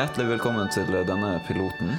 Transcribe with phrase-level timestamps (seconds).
[0.00, 1.90] Hjertelig velkommen til denne piloten.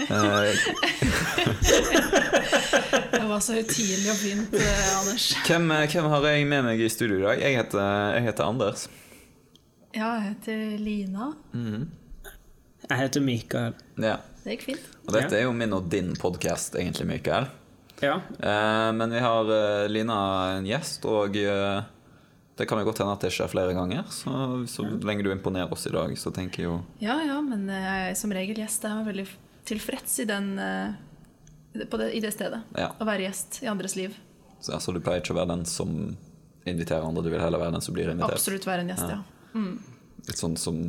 [0.00, 0.08] Eh,
[3.12, 5.26] Det var så høytidelig og fint, eh, Anders.
[5.44, 7.36] hvem, hvem har jeg med meg i studio i dag?
[7.44, 7.84] Jeg heter,
[8.16, 8.86] jeg heter Anders.
[9.92, 10.56] Ja, jeg heter
[10.86, 11.26] Lina.
[11.52, 13.76] Jeg heter Mikael.
[14.00, 14.16] Ja.
[14.46, 14.88] Det gikk fint.
[15.04, 17.44] Og dette er jo min og din podkast, egentlig, Mikael.
[18.00, 18.22] Ja.
[18.40, 20.16] Eh, men vi har eh, Lina
[20.56, 21.36] en gjest, og
[22.58, 24.06] det kan jo godt hende at det skjer flere ganger.
[24.10, 24.30] Så,
[24.70, 28.14] så lenge du imponerer oss i dag, så tenker jeg jo Ja, ja, men er
[28.18, 28.82] som regel gjest.
[28.82, 29.26] Jeg er veldig
[29.68, 30.48] tilfreds i, den,
[31.90, 32.62] på det, i det stedet.
[32.74, 32.90] Ja.
[32.98, 34.16] Å være gjest i andres liv.
[34.60, 35.92] så, altså, Du pleier ikke å være den som
[36.68, 38.40] inviterer andre, du vil heller være den som blir invitert.
[38.40, 39.20] Absolutt være en gjest, ja.
[40.28, 40.80] Litt sånn som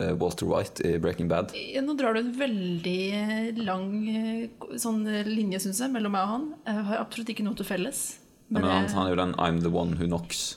[0.00, 1.52] eh, Walter White i Breaking Bad.
[1.54, 3.90] Ja, Nå drar du en veldig lang
[4.80, 6.48] sånn linje, syns jeg, mellom meg og han.
[6.64, 8.06] Jeg har absolutt ikke noe til felles.
[8.48, 10.56] Men Men han, eh, han er jo den 'I'm the one who knocks'.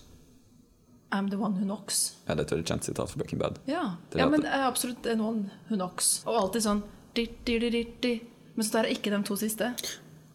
[1.11, 2.15] I'm the one who knocks.
[2.27, 3.59] Ja, det er et kjent sitat fra Breaking Bad.
[3.67, 6.21] Ja, ja men jeg er absolutt en one who knocks.
[6.25, 6.83] Og alltid sånn
[7.13, 8.13] di, di, di, di, di.
[8.55, 9.73] Men så tar jeg ikke de to siste.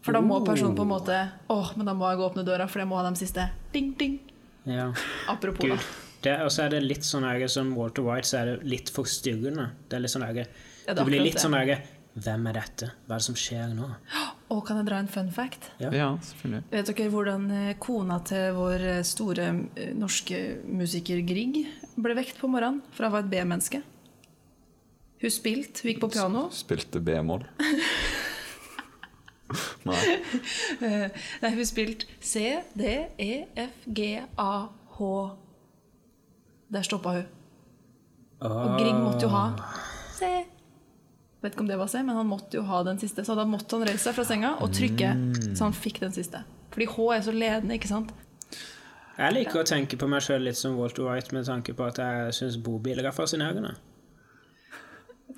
[0.05, 1.17] For da må personen på en måte
[1.51, 3.49] Åh, men da må jeg gå og åpne døra, for jeg må ha de siste.
[3.73, 4.21] Ding, ding.
[4.65, 4.93] ja.
[5.29, 5.79] Apropos, Gud.
[5.79, 6.05] da.
[6.23, 9.71] Det, og så er det litt sånn som Walter White, så er det litt forstyrrende.
[9.89, 10.47] Det er litt sånn Ja, det
[10.89, 11.43] er det blir litt det.
[11.43, 11.55] sånn
[12.17, 12.87] Hvem er dette?
[13.05, 13.87] Hva er det som skjer nå?
[14.55, 15.67] Og kan jeg dra en fun fact?
[15.83, 15.91] Ja.
[15.93, 16.63] Ja, selvfølgelig.
[16.73, 21.59] Vet dere hvordan eh, kona til vår eh, store eh, norske musiker Grieg
[22.01, 22.81] ble vekt på morgenen?
[22.97, 23.83] For han var et B-menneske.
[25.21, 26.47] Hun spilte, hun gikk på piano.
[26.57, 27.45] Spilte B-mål.
[29.87, 30.01] Nei.
[30.83, 31.07] Eh,
[31.45, 32.47] Nei, hun spilte C,
[32.77, 33.33] D, E,
[33.67, 34.09] F, G,
[34.41, 34.51] A,
[34.97, 35.13] H.
[36.73, 37.29] Der stoppa hun.
[38.47, 39.45] Og Grieg måtte jo ha
[40.17, 40.33] C.
[41.47, 43.23] Vet ikke om det var seg, men han måtte jo ha den siste.
[43.23, 45.13] Så da måtte han reise seg fra senga og trykke,
[45.55, 46.41] så han fikk den siste.
[46.75, 48.11] Fordi H er så ledende, ikke sant?
[49.17, 52.01] Jeg liker å tenke på meg sjøl litt som Walter White med tanke på at
[52.03, 53.71] jeg syns bobiler er fascinerende.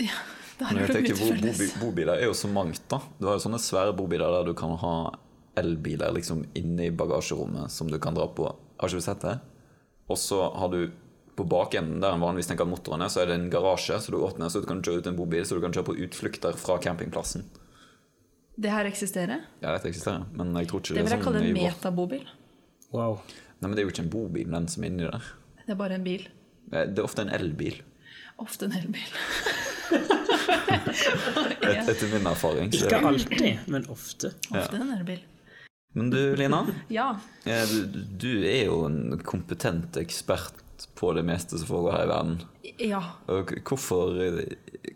[0.00, 0.16] Ja,
[0.58, 1.20] der Men har jeg du mye tenker,
[1.52, 1.74] felles.
[1.82, 2.98] Bobiler er jo så mangt, da.
[3.20, 4.94] Du har jo sånne svære bobiler der du kan ha
[5.58, 8.48] elbiler liksom inne i bagasjerommet som du kan dra på.
[8.80, 9.36] Har ikke du sett det?
[10.08, 10.80] Og så har du
[11.38, 14.12] på bakenden der en vanligvis tenker at motoren er, så er det en garasje, så
[14.15, 16.59] du åpner så du kan kjøre ut en bobil, så du kan kjøre på utflukter
[16.59, 17.47] fra campingplassen.
[18.59, 19.44] Det her eksisterer.
[19.62, 21.60] Ja, dette eksisterer, men jeg tror ikke Det det, vil jeg er kalle sånn en
[21.62, 22.25] metabobil.
[22.91, 23.21] Wow.
[23.60, 25.28] Nei, men det er jo ikke en bobil, den som er inni der.
[25.65, 26.27] Det er bare en bil.
[26.72, 27.78] Det er ofte en elbil,
[28.38, 29.09] Ofte en elbil.
[31.66, 32.71] et, etter min erfaring.
[32.72, 34.31] så- Ikke alltid, men ofte.
[34.50, 35.19] Ofte en elbil.
[35.94, 37.09] Men du, Lina, Ja.
[37.44, 40.53] eh, du, du er jo en kompetent ekspert
[40.99, 42.37] på det meste som foregår her i verden.
[42.78, 43.00] Ja.
[43.33, 44.19] Og hvorfor,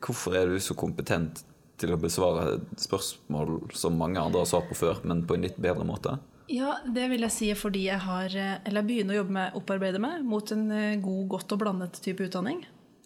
[0.04, 1.43] hvorfor er du så kompetent
[1.82, 5.59] til å besvare spørsmål som mange andre har svart på før, men på en litt
[5.62, 6.19] bedre måte?
[6.53, 9.54] Ja, det vil jeg si er fordi jeg har Eller jeg begynner å jobbe med
[9.56, 12.64] opparbeide meg mot en eh, god, godt og blandet type utdanning.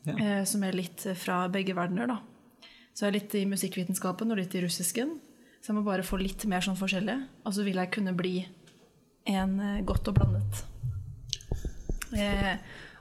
[0.09, 0.17] Ja.
[0.17, 2.19] eh, Som er litt fra begge verdener, da.
[2.97, 5.19] Så jeg er litt i musikkvitenskapen og litt i russisken.
[5.61, 7.17] Så jeg må bare få litt mer sånn forskjellig.
[7.45, 8.39] Og så vil jeg kunne bli
[9.31, 10.65] en eh, godt og blandet.
[12.17, 12.57] Eh,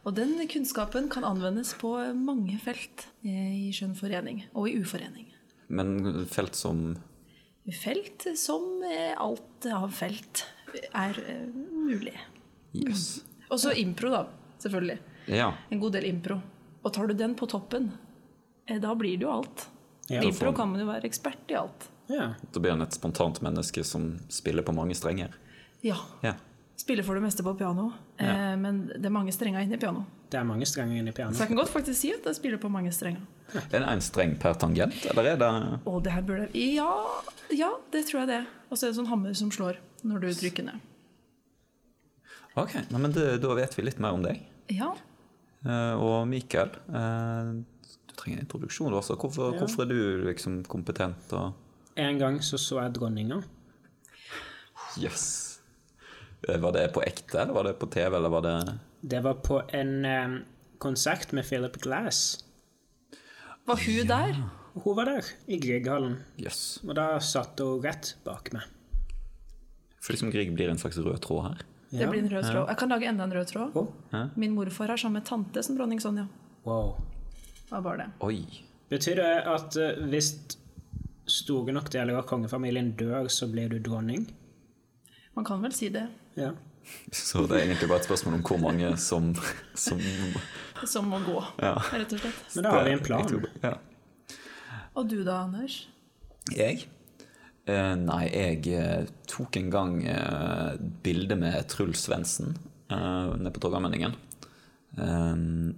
[0.06, 5.32] og den kunnskapen kan anvendes på mange felt eh, i skjønn forening og i uforening.
[5.68, 6.98] Men felt som
[7.82, 10.44] Felt som eh, alt av felt
[10.94, 11.18] er
[11.56, 12.14] mulig.
[12.76, 12.92] mulig.
[12.94, 13.00] Mm.
[13.50, 14.26] Og så impro, da.
[14.62, 15.00] Selvfølgelig.
[15.34, 15.48] Ja.
[15.74, 16.38] En god del impro.
[16.86, 17.90] Og tar du den på toppen,
[18.68, 19.68] eh, da blir det jo alt.
[20.08, 20.22] Ja.
[20.22, 21.88] impro kan man jo være ekspert i alt.
[22.06, 22.36] Ja.
[22.54, 25.34] Da blir man et spontant menneske som spiller på mange strenger.
[25.82, 25.98] Ja.
[26.22, 26.36] Ja.
[26.76, 30.04] Spiller for det meste på piano, eh, men det er mange strenger inni piano.
[30.30, 32.70] Det er mange strenger inni Så jeg kan godt faktisk si at jeg spiller på
[32.70, 33.22] mange strenger.
[33.72, 35.52] Er det én streng per tangent, eller er det
[35.86, 36.90] Å, det her burde Ja,
[37.54, 38.42] ja det tror jeg det.
[38.70, 40.82] Og så er det sånn hammer som slår når du trykker ned.
[42.56, 44.42] Ok, nei, men det, da vet vi litt mer om deg.
[44.72, 44.94] Ja.
[45.66, 48.94] Uh, og Mikael, uh, du trenger en introduksjon.
[48.94, 49.16] Også.
[49.20, 49.60] Hvorfor, Ja.
[49.60, 51.54] hvorfor er du liksom kompetent og
[51.96, 53.42] En gang så så jeg dronninga.
[55.00, 55.45] Jøss.
[56.50, 58.56] Eh, Var det på ekte, eller var det på TV, eller var det
[59.02, 60.36] Det var på en eh,
[60.78, 62.44] konsert med Philip Glass.
[63.66, 64.36] Var hun der?
[64.76, 66.18] Hun var der, i Grieghallen.
[66.38, 66.80] Yes.
[66.84, 68.68] Og da satt hun rett bak meg.
[70.04, 71.64] For liksom Grieg blir en slags rød tråd her.
[71.96, 72.68] Det blir en rød tråd.
[72.70, 73.78] Jeg kan lage enda en rød tråd.
[73.80, 74.26] Oh.
[74.36, 76.28] Min morfar har samme tante som dronning Sonja.
[76.66, 76.96] wow.
[77.72, 78.06] Hva var det.
[78.22, 78.44] Oi.
[78.92, 80.28] Betyr det at eh, hvis
[81.26, 84.28] store nok deler av kongefamilien dør, så blir du dronning?
[85.36, 86.06] Man kan vel si det.
[86.40, 86.52] Ja.
[87.12, 89.32] Så det er egentlig bare et spørsmål om hvor mange som,
[89.76, 90.00] som
[90.86, 91.74] Som må gå, Ja.
[91.92, 92.44] rett og slett.
[92.56, 93.28] Men da har vi en plan.
[93.28, 93.74] Tror- Ja.
[94.96, 95.88] Og du da, Anders?
[96.56, 96.86] Jeg?
[97.68, 102.54] Uh, nei, jeg eh, tok en gang uh, bilde med Truls Svendsen
[102.92, 104.14] uh, nede på Torgallmenningen.
[105.02, 105.74] Ehm,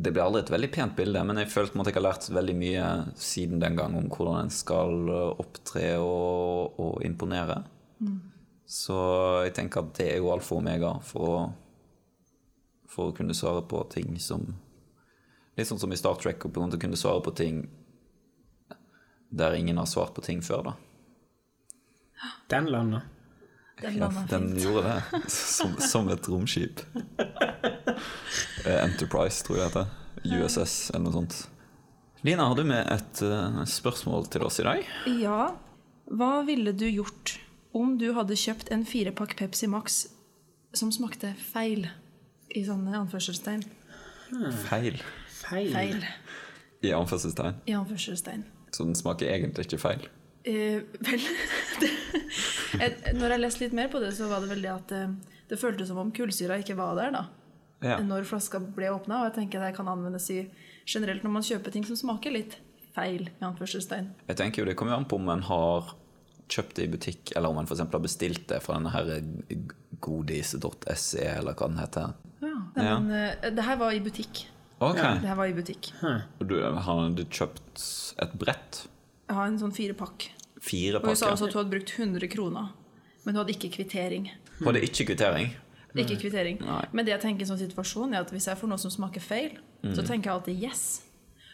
[0.00, 2.56] det blir aldri et veldig pent bilde, men jeg følte at jeg har lært veldig
[2.56, 2.86] mye
[3.20, 7.60] siden den gang om hvordan en skal eh, opptre og, og imponere.
[8.70, 8.96] Så
[9.44, 11.40] jeg tenker at det er jo alfa og omega for å,
[12.88, 14.52] for å kunne svare på ting som
[15.58, 17.56] Litt sånn som i Star Trek, på grunn av å kunne svare på ting
[19.34, 20.72] der ingen har svart på ting før, da.
[22.48, 23.02] Den landa.
[23.80, 26.82] Den Ja, den gjorde det, som, som et romskip.
[28.64, 29.96] Eh, Enterprise, tror jeg det heter.
[30.44, 31.36] USS, eller noe sånt.
[32.26, 34.88] Lina, har du med et uh, spørsmål til oss i dag?
[35.22, 35.52] Ja.
[36.10, 37.38] Hva ville du gjort
[37.76, 40.02] om du hadde kjøpt en firepakk Pepsi Max
[40.76, 41.88] som smakte feil?
[42.50, 43.62] I sånne anførselstegn.
[44.66, 44.98] Feil.
[45.40, 45.70] Feil.
[45.72, 46.04] Feil.
[46.82, 47.60] I anførselstegn.
[47.70, 48.42] I anførselstegn.
[48.74, 50.08] Så den smaker egentlig ikke feil.
[50.44, 51.20] Eh, vel
[51.82, 51.90] det,
[52.80, 55.12] jeg, Når jeg leste litt mer på det, så var det vel det at eh,
[55.50, 57.26] det føltes som om kullsyra ikke var der da
[57.84, 57.96] Ja.
[58.04, 59.22] når flaska ble åpna.
[59.22, 60.42] Og jeg tenker det kan anvendes i
[60.86, 62.58] generelt når man kjøper ting som smaker litt
[62.94, 63.28] feil.
[63.40, 64.10] i anførselstegn.
[64.28, 65.94] Jeg tenker jo Det kommer jo an på om en har
[66.50, 67.78] kjøpt det i butikk, eller om en f.eks.
[67.80, 69.22] har bestilt det fra denne her
[70.02, 72.14] godis.se, eller hva den heter.
[72.40, 72.54] Ja.
[72.76, 72.98] Ja.
[72.98, 74.46] Men eh, det her var i butikk.
[74.80, 74.96] Ok.
[74.96, 75.90] Det her var i butikk.
[76.40, 77.84] Og du har du kjøpt
[78.24, 78.86] et brett?
[79.30, 80.24] Jeg har en sånn firepakk.
[80.60, 82.72] Fire Og hun sa også at hun hadde brukt 100 kroner.
[83.22, 84.26] Men hun hadde ikke kvittering.
[84.58, 85.52] Var det ikke kvittering?
[85.94, 86.58] Ikke kvittering.
[86.66, 86.80] Nei.
[86.92, 88.90] Men det jeg tenker i en sånn situasjon, er at hvis jeg får noe som
[88.90, 89.54] smaker feil,
[89.94, 90.82] så tenker jeg alltid yes.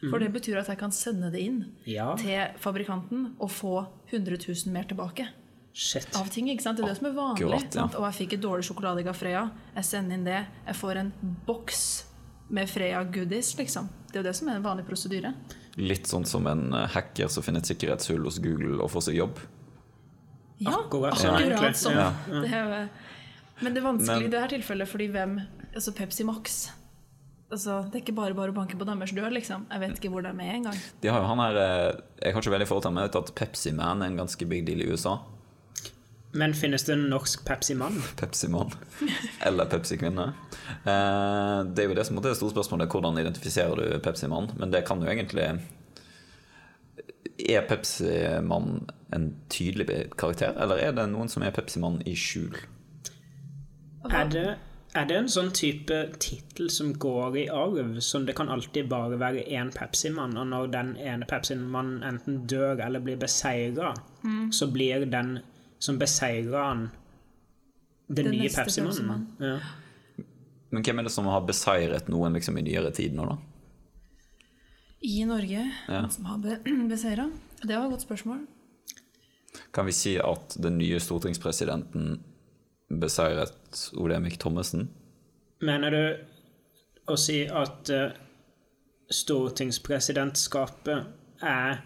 [0.06, 2.14] For det betyr at jeg kan sende det inn Ja.
[2.16, 5.28] til fabrikanten og få 100 000 mer tilbake.
[5.76, 6.08] Shit.
[6.16, 6.78] Av ting, ikke sant?
[6.78, 7.44] Det er det som er vanlig.
[7.44, 7.84] Akkurat, ja.
[8.00, 9.50] Og jeg fikk et dårlig sjokolade i Freya.
[9.76, 10.46] Jeg sender inn det.
[10.66, 11.12] Jeg får en
[11.44, 12.05] boks
[12.48, 13.88] med Freya goodies, liksom.
[14.10, 15.32] Det er jo det som er en vanlig prosedyre.
[15.76, 19.18] Litt sånn som en eh, hacker som finner et sikkerhetshull hos Google og får seg
[19.18, 19.40] jobb.
[20.62, 21.98] Ja, Akkurat akkurat sånn.
[21.98, 22.08] Ja.
[22.30, 22.88] Det er,
[23.60, 25.38] men det er vanskelig Men- i det her tilfellet, fordi hvem
[25.76, 26.70] Altså Pepsi Max
[27.52, 29.66] altså, Det er ikke bare bare å banke på deres dør, liksom.
[29.70, 30.78] Jeg vet ikke hvor de er engang.
[31.02, 33.12] De har jo han her eh, Jeg har ikke veldig forhold til ham, men jeg
[33.12, 35.18] vet at Pepsi Man er en ganske big deal i USA.
[36.36, 38.02] Men finnes det en norsk Pepsi-mann?
[38.20, 38.70] Pepsi-mann.
[39.46, 40.26] Eller Pepsi-kvinne.
[40.84, 42.92] Eh, det er jo det som er det store spørsmålet.
[42.92, 44.50] Hvordan identifiserer du Pepsi-mann?
[44.60, 45.48] Men det kan jo egentlig
[47.48, 49.86] Er Pepsi-mann en tydelig
[50.18, 52.56] karakter, eller er det noen som er Pepsi-mann i skjul?
[54.10, 54.46] Er det,
[54.96, 59.18] er det en sånn type tittel som går i arv, som det kan alltid bare
[59.20, 63.92] være én Pepsi-mann, og når den ene Pepsi-mannen enten dør eller blir beseira,
[64.50, 65.38] så blir den
[65.78, 66.86] som beseirer han,
[68.08, 69.26] den, Den nye Pepsi-mannen?
[69.42, 69.58] Ja.
[70.70, 73.36] Men hvem er det som har beseiret noen liksom i nyere tid nå, da?
[75.06, 76.08] I Norge, Ja.
[76.10, 76.56] som har be
[76.90, 77.28] beseira?
[77.62, 78.46] Det var et godt spørsmål.
[79.72, 82.22] Kan vi si at den nye stortingspresidenten
[83.00, 84.88] beseiret Olemic Thommessen?
[85.64, 86.16] Mener du
[87.12, 88.10] å si at uh,
[89.10, 91.06] stortingspresidentskapet
[91.42, 91.78] er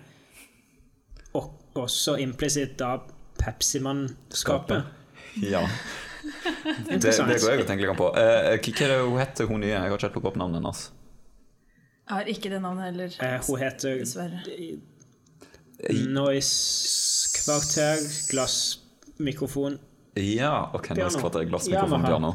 [1.37, 2.97] og, også implisitt da
[3.41, 4.85] Pepsi-mannskapet?
[5.43, 5.65] Ja.
[6.21, 8.11] Det, det går jeg og tenker litt på.
[8.21, 9.71] Eh, hva hva er det hun heter, hun nye?
[9.73, 10.81] Jeg har ikke helt plukket opp navnet hennes.
[12.11, 14.41] Jeg har ikke det navnet heller, Eh, hun heter dessverre.
[16.13, 19.79] Noise Kvarter, glassmikrofon
[20.21, 22.35] Ja, ok, Noise Kvarter glassmikrofon piano.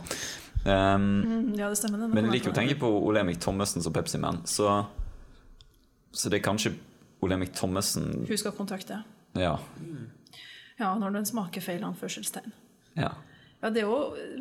[0.65, 1.99] Um, Mm, Ja, det stemmer.
[1.99, 2.09] det.
[2.15, 4.85] Men jeg liker å tenke på Olemic Thommessen som Pepsi-man, så,
[6.11, 6.73] så det er kanskje
[7.21, 9.03] Olemic Thommessen Hun skal kontakte.
[9.37, 9.59] Ja.
[10.79, 12.51] Ja, når den smaker feil anførselstegn.
[12.99, 13.13] ja.
[13.63, 13.87] Ja, det er,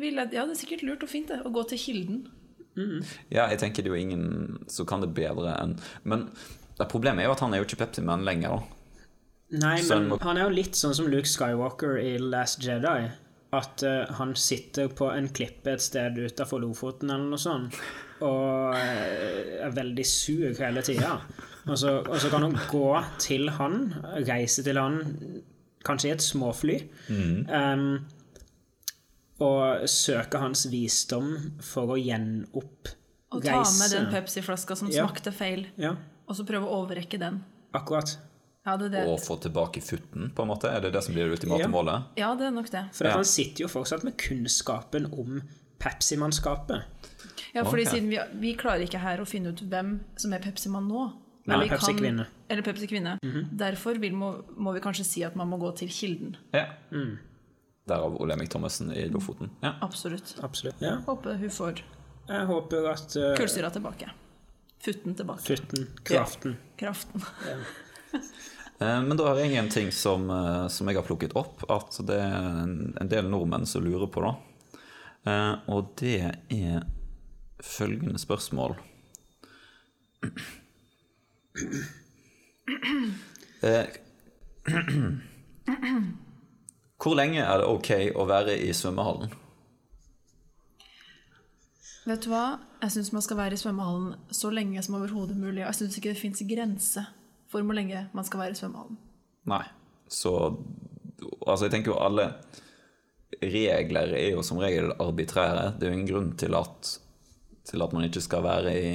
[0.03, 2.17] jeg, ja, det er sikkert lurt og fint det, å gå til kilden.
[3.31, 6.25] Ja, jeg tenker det er jo ingen som kan det bedre enn Men
[6.77, 8.59] det problemet er jo at han er jo ikke Pepsi-man lenger, da.
[9.63, 12.59] Nei, Så men han må- han er jo litt sånn som Luke Skywalker i Last
[12.67, 13.07] Jedi.
[13.55, 17.73] At uh, han sitter på en klippe et sted utafor Lofoten eller noe sånt,
[18.21, 21.15] og eh, er veldig sur hele tida.
[21.65, 22.89] Og, og så kan hun gå
[23.23, 23.93] til han,
[24.27, 24.99] reise til han,
[25.85, 26.77] kanskje i et småfly,
[27.09, 27.85] em,
[29.45, 31.97] og søke hans visdom for å
[33.35, 35.05] Og ta med den Pepsi-flaska som Ja.
[35.05, 35.95] smakte feil, Ja,
[36.27, 37.43] og så prøve å overrekke den.
[37.73, 38.17] akkurat.
[38.65, 39.05] Ja, det det.
[39.07, 40.65] Og få tilbake futten, på en måte?
[40.73, 41.67] Er det det som blir det ultimate Ja.
[41.67, 42.03] målet?
[42.17, 42.89] Ja, det er nok det.
[42.93, 45.43] For han sitter jo fortsatt med kunnskapen om
[45.79, 46.83] Pepsi-mannskapet.
[47.53, 47.99] Ja, fordi okay.
[47.99, 51.13] siden vi, vi klarer ikke her å finne ut hvem som er Pepsi-mann nå.
[51.45, 52.25] Men Nei, vi kan- Pepsi-kvinne.
[52.49, 53.17] Eller Pepsi-kvinne.
[53.23, 53.49] Mhm.
[53.57, 56.35] Derfor vil, må, må vi kanskje si at man må gå til kilden.
[56.53, 56.65] Ja.
[57.87, 59.49] Derav Olemic Thommessen i Lofoten.
[59.61, 59.75] Ja.
[59.85, 60.35] Absolutt.
[60.41, 60.81] Absolutt.
[60.81, 60.95] Ja.
[61.05, 61.81] Håper hun får
[62.27, 64.09] Jeg håper at uh, kullsyra tilbake.
[64.81, 65.41] Futten tilbake.
[65.45, 67.21] Futten, kraften Kraften.
[68.79, 71.95] Eh, Men da har jeg en ting som, eh, som jeg har plukket opp, at
[72.09, 72.33] det er
[72.65, 74.33] en, del nordmenn som lurer på, da.
[75.31, 76.17] Eh, Og det
[76.51, 76.83] er
[77.63, 78.75] følgende spørsmål
[87.01, 89.33] Hvor lenge er det ok å være i svømmehallen?
[92.05, 92.59] Vet du hva?
[92.83, 95.63] Jeg syns man skal være i svømmehallen så lenge som overhodet mulig.
[95.63, 97.05] Og jeg syns ikke det fins grense
[97.49, 98.99] for hvor lenge man skal være i svømmehallen.
[99.49, 99.65] Nei.
[100.11, 100.33] Så
[101.47, 102.25] Altså, jeg tenker jo alle
[103.41, 105.71] regler er jo som regel arbitrære.
[105.79, 106.91] Det er jo ingen grunn til at,
[107.65, 108.91] til at man ikke skal være i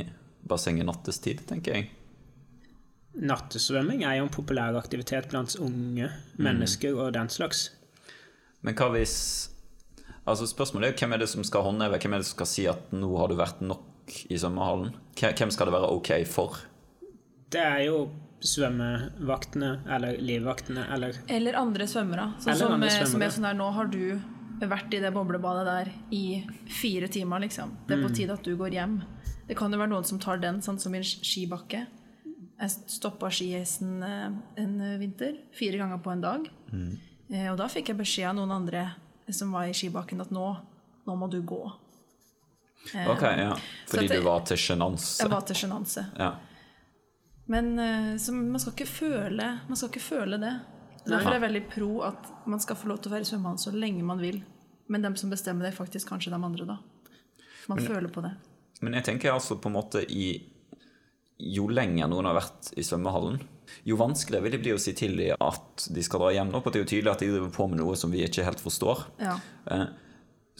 [0.48, 1.88] bassenget nattestid, tenker jeg.
[3.20, 6.08] Nattesvømming er jo en populær aktivitet blant unge
[6.40, 7.70] mennesker og den slags.
[8.64, 9.16] Men hva hvis
[10.28, 12.66] Altså Spørsmålet er hvem er det som skal håndheve, hvem er det som skal si
[12.70, 14.92] at nå har du vært nok i svømmehallen?
[15.16, 16.58] Hvem skal det være ok for?
[17.50, 18.02] Det er jo
[18.40, 22.28] svømmevaktene eller livvaktene eller Eller andre svømmere.
[22.40, 23.10] Sånn Eller som, andre svømmere.
[23.12, 24.04] som er sånn der, nå har du
[24.60, 26.24] vært i det boblebadet der i
[26.68, 27.72] fire timer, liksom.
[27.88, 28.98] Det er på tide at du går hjem.
[29.48, 31.86] Det kan jo være noen som tar den, sånn som en skibakke.
[32.60, 34.26] Jeg stoppa skiheisen eh,
[34.62, 36.50] en vinter, fire ganger på en dag.
[36.72, 36.90] Mm.
[37.52, 38.88] Og da fikk jeg beskjed av noen andre
[39.30, 40.44] som var i skibakken, at nå,
[41.06, 41.60] nå må du gå.
[42.94, 45.22] Eh, Ok, ja Fordi det- du var til sjenanse?
[45.22, 46.06] Jeg var til sjenanse.
[46.18, 46.34] Ja.
[47.46, 50.54] Men eh, man skal ikke føle Man skal ikke føle det.
[51.06, 53.58] Derfor er jeg veldig pro at man skal få lov til å være i svømmehallen
[53.58, 54.42] så lenge man vil.
[54.88, 56.78] Men dem som bestemmer det, er faktisk kanskje de andre, da.
[57.68, 58.32] Man føler på det.
[58.82, 60.42] Men jeg tenker altså på en måte i
[61.40, 63.40] Jo lenger noen har vært i svømmehallen,
[63.86, 66.50] jo vanskeligere vil det bli å si til dem at de skal dra hjem.
[66.52, 68.44] nå, For det er jo tydelig at de driver på med noe som vi ikke
[68.44, 69.04] helt forstår.
[69.22, 69.38] Ja.
[69.70, 69.86] Eh,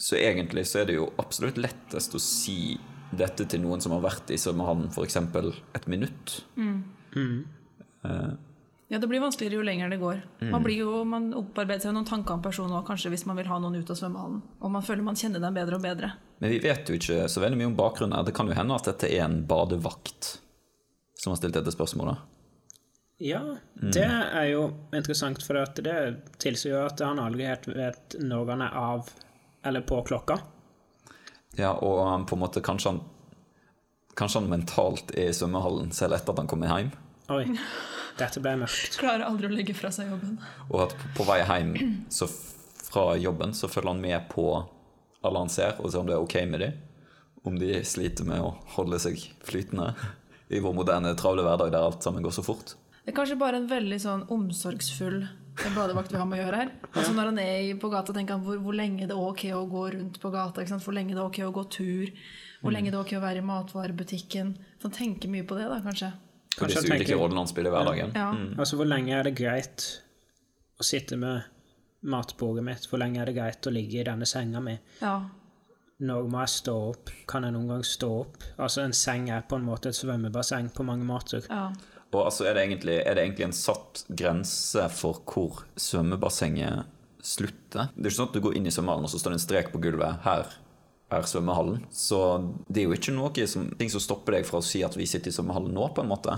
[0.01, 2.79] Så egentlig så er det jo absolutt lettest å si
[3.13, 5.15] dette til noen som har vært i svømmehallen f.eks.
[5.75, 6.39] et minutt.
[8.91, 10.21] ja, det blir vanskeligere jo lenger det går.
[10.41, 10.49] Mm.
[10.51, 13.47] Man, blir jo, man opparbeider seg noen tanker om personen òg, kanskje hvis man vil
[13.51, 14.41] ha noen ut av svømmehallen.
[14.59, 16.09] Og man føler man kjenner dem bedre og bedre.
[16.41, 18.25] Men vi vet jo ikke så veldig mye om bakgrunnen.
[18.25, 20.39] Det kan jo hende at dette er en badevakt
[21.21, 22.17] som har stilt dette spørsmålet.
[23.21, 23.41] Ja,
[23.77, 24.63] det er jo
[24.97, 25.97] interessant, for at det
[26.41, 29.11] tilsier jo at han aldri helt vet når han er av
[29.61, 30.39] eller på klokka.
[31.59, 33.03] Ja, og han på en måte kanskje han
[34.11, 36.89] Kanskje han mentalt er i svømmehallen selv etter at han kommer hjem.
[37.31, 37.45] Oi,
[38.19, 38.97] dette ble mørkt.
[38.99, 40.33] Klarer aldri å legge fra seg jobben.
[40.67, 41.71] Og at på vei hjem
[42.11, 44.49] så fra jobben så følger han med på
[45.23, 46.75] alle han ser, og ser om det er ok med dem.
[47.47, 49.93] Om de sliter med å holde seg flytende
[50.51, 52.75] i vår moderne, travle hverdag der alt sammen går så fort.
[53.01, 55.23] Det er kanskje bare en veldig sånn omsorgsfull
[55.75, 56.71] badevakt vi har med å gjøre her.
[56.91, 59.63] Altså Når han er på gata, tenker han hvor, hvor lenge det er ok å
[59.69, 60.61] gå rundt på gata.
[60.61, 60.85] Ikke sant?
[60.85, 62.11] Hvor lenge det er ok å gå tur.
[62.61, 64.53] Hvor lenge det er ok å være i matvarebutikken.
[64.77, 66.11] Så han tenker mye på det, da, kanskje.
[66.57, 68.15] Kanskje disse ulike rollene han spiller i hverdagen.
[68.17, 68.29] Ja.
[68.59, 69.87] Altså, hvor lenge er det greit
[70.77, 71.47] å sitte med
[72.11, 72.87] matbordet mitt?
[72.89, 74.77] Hvor lenge er det greit å ligge i denne senga mi?
[75.03, 75.19] ja.
[76.01, 77.11] Når må jeg stå opp?
[77.29, 78.37] Kan jeg noen gang stå opp?
[78.57, 81.45] Altså, en seng er på en måte et svømmebasseng på mange måter.
[81.49, 81.69] ja.
[82.11, 86.89] Og altså er det, egentlig, er det egentlig en satt grense for hvor svømmebassenget
[87.23, 87.93] slutter?
[87.95, 89.43] Det er ikke sånn at du går inn i svømmehallen, og så står det en
[89.45, 90.17] strek på gulvet.
[90.25, 90.49] Her
[91.11, 91.85] er svømmehallen.
[91.95, 92.19] Så
[92.67, 95.07] det er jo ikke noe som, ting som stopper deg fra å si at vi
[95.07, 96.35] sitter i svømmehallen nå, på en måte.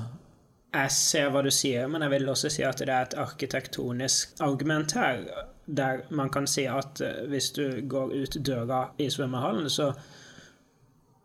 [0.74, 4.40] Jeg ser hva du sier, men jeg vil også si at det er et arkitektonisk
[4.46, 5.26] argument her,
[5.66, 9.94] der man kan si at eh, hvis du går ut døra i svømmehallen, så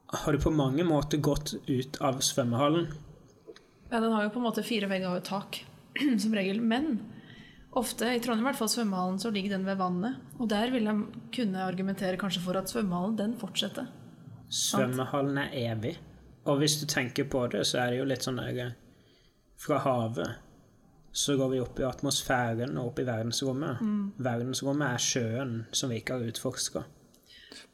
[0.07, 2.89] har du på mange måter gått ut av svømmehallen.
[3.91, 5.63] Ja, den har jo på en måte fire vegger og et tak,
[6.23, 6.61] som regel.
[6.61, 6.99] Men
[7.77, 10.21] ofte, i Trondheim i hvert fall svømmehallen, så ligger den ved vannet.
[10.39, 13.91] Og der vil jeg kunne argumentere kanskje for at svømmehallen, den fortsetter.
[14.49, 15.99] Svømmehallen er evig.
[16.49, 18.71] Og hvis du tenker på det, så er det jo litt sånn eh,
[19.59, 20.48] Fra havet
[21.13, 23.81] så går vi opp i atmosfæren og opp i verdensrommet.
[24.23, 26.85] Verdensrommet er sjøen som vi ikke har utforska.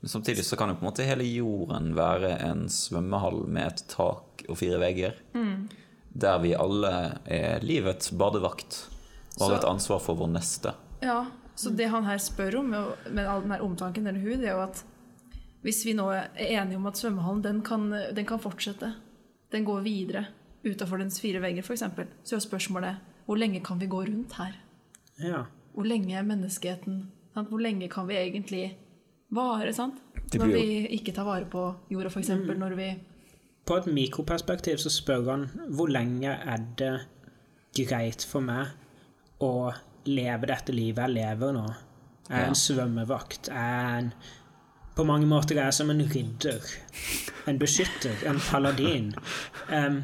[0.01, 3.83] Men samtidig så kan jo på en måte hele jorden være en svømmehall med et
[3.91, 5.17] tak og fire vegger.
[6.15, 6.93] Der vi alle
[7.27, 8.85] er livets badevakt
[9.41, 10.75] og har Så- et ansvar for vår neste.
[11.03, 11.27] Ja,
[11.57, 14.53] så det han her spør om med, all den her omtanken eller hun, det er
[14.57, 14.85] jo at
[15.63, 18.95] hvis vi nå er enige om at svømmehallen den kan, den kan fortsette,
[19.51, 20.27] den går videre
[20.65, 21.83] utenfor dens fire vegger f.eks.,
[22.25, 24.53] så er spørsmålet hvor lenge kan vi gå rundt her?
[25.23, 25.45] Ja.
[25.75, 27.11] Hvor lenge er menneskeheten?
[27.35, 27.49] Sant?
[27.49, 28.77] Hvor lenge kan vi egentlig
[29.35, 29.73] vare?
[29.75, 30.01] sant?
[30.35, 32.25] Når vi ikke tar vare på jorda, f.eks.
[32.29, 32.87] eksempel Når vi
[33.67, 36.95] På et mikroperspektiv så spør han hvor lenge er det
[37.77, 38.67] greit for meg
[39.41, 39.73] å
[40.07, 41.65] leve dette livet jeg lever nå?
[42.29, 42.49] Jeg er Ja.
[42.49, 43.49] en svømmevakt.
[43.49, 44.13] Jeg er en
[44.97, 46.61] På mange måter er jeg som en ridder.
[47.47, 48.15] En beskytter.
[48.27, 49.13] En paladin.
[49.69, 50.03] Um,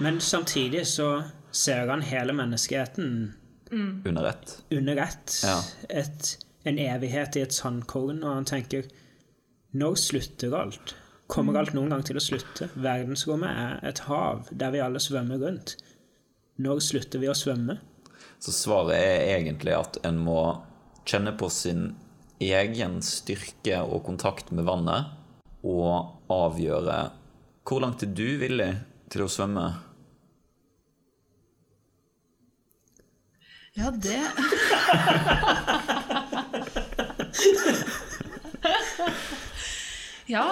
[0.00, 1.22] men samtidig så
[1.54, 3.34] ser han hele menneskeheten
[3.70, 4.62] Under ett.
[4.70, 5.40] under ett.
[5.44, 5.62] Ja.
[5.88, 6.34] Et,
[6.64, 8.86] en evighet i et sandkorn, og han tenker
[9.74, 10.94] Når slutter alt?
[11.26, 12.68] Kommer alt noen gang til å slutte?
[12.74, 15.76] Verdensrommet er et hav der vi alle svømmer rundt.
[16.62, 17.78] Når slutter vi å svømme?
[18.38, 20.60] Så svaret er egentlig at en må
[21.08, 21.94] kjenne på sin
[22.44, 25.10] egen styrke og kontakt med vannet,
[25.64, 26.98] og avgjøre
[27.64, 28.70] hvor langt er du villig
[29.10, 29.64] til å svømme.
[33.74, 34.20] Ja, det
[40.26, 40.48] Ja.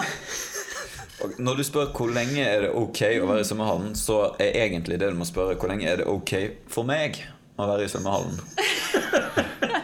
[1.39, 4.99] Når du spør hvor lenge er det ok å være i svømmehallen, så er egentlig
[5.01, 6.33] det du må spørre hvor lenge er det ok
[6.73, 7.21] for meg
[7.61, 8.41] å være i svømmehallen.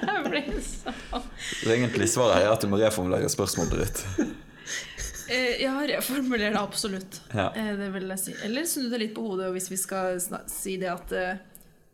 [0.09, 0.92] Det blir så
[1.62, 4.02] Så egentlig svaret er at du må reformulere spørsmålet ditt.
[5.30, 7.21] Eh, Ja, reformuler det absolutt.
[7.33, 7.47] Ja.
[7.57, 8.35] Eh, Det vil jeg si.
[8.45, 10.18] Eller snu det litt på hodet, hvis vi skal
[10.50, 11.40] si det at eh,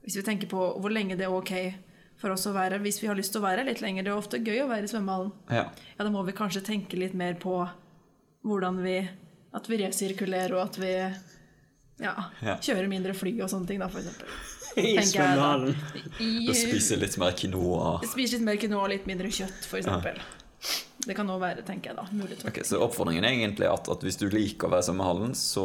[0.04, 1.52] Hvis vi tenker på hvor lenge det er ok
[2.20, 4.20] for oss å være Hvis vi har lyst til å være litt lenger, det er
[4.20, 5.32] ofte gøy å være i svømmehallen.
[5.50, 5.64] Ja.
[5.96, 7.56] Ja, da må vi kanskje tenke litt mer på
[8.44, 8.98] hvordan vi
[9.54, 10.92] At vi resirkulerer, og at vi
[12.02, 12.56] ja, Ja.
[12.58, 14.26] kjører mindre fly og sånne ting, da, for eksempel.
[14.82, 15.76] I svømmehallen.
[16.18, 17.92] I, Og spise litt mer quinoa.
[18.10, 20.18] Spise litt mer quinoa og litt mindre kjøtt, for eksempel.
[21.06, 22.06] Det kan òg være, tenker jeg da.
[22.16, 22.48] Mulig til.
[22.50, 25.64] Ok, Så oppfordringen er egentlig at, at hvis du liker å være i svømmehallen, så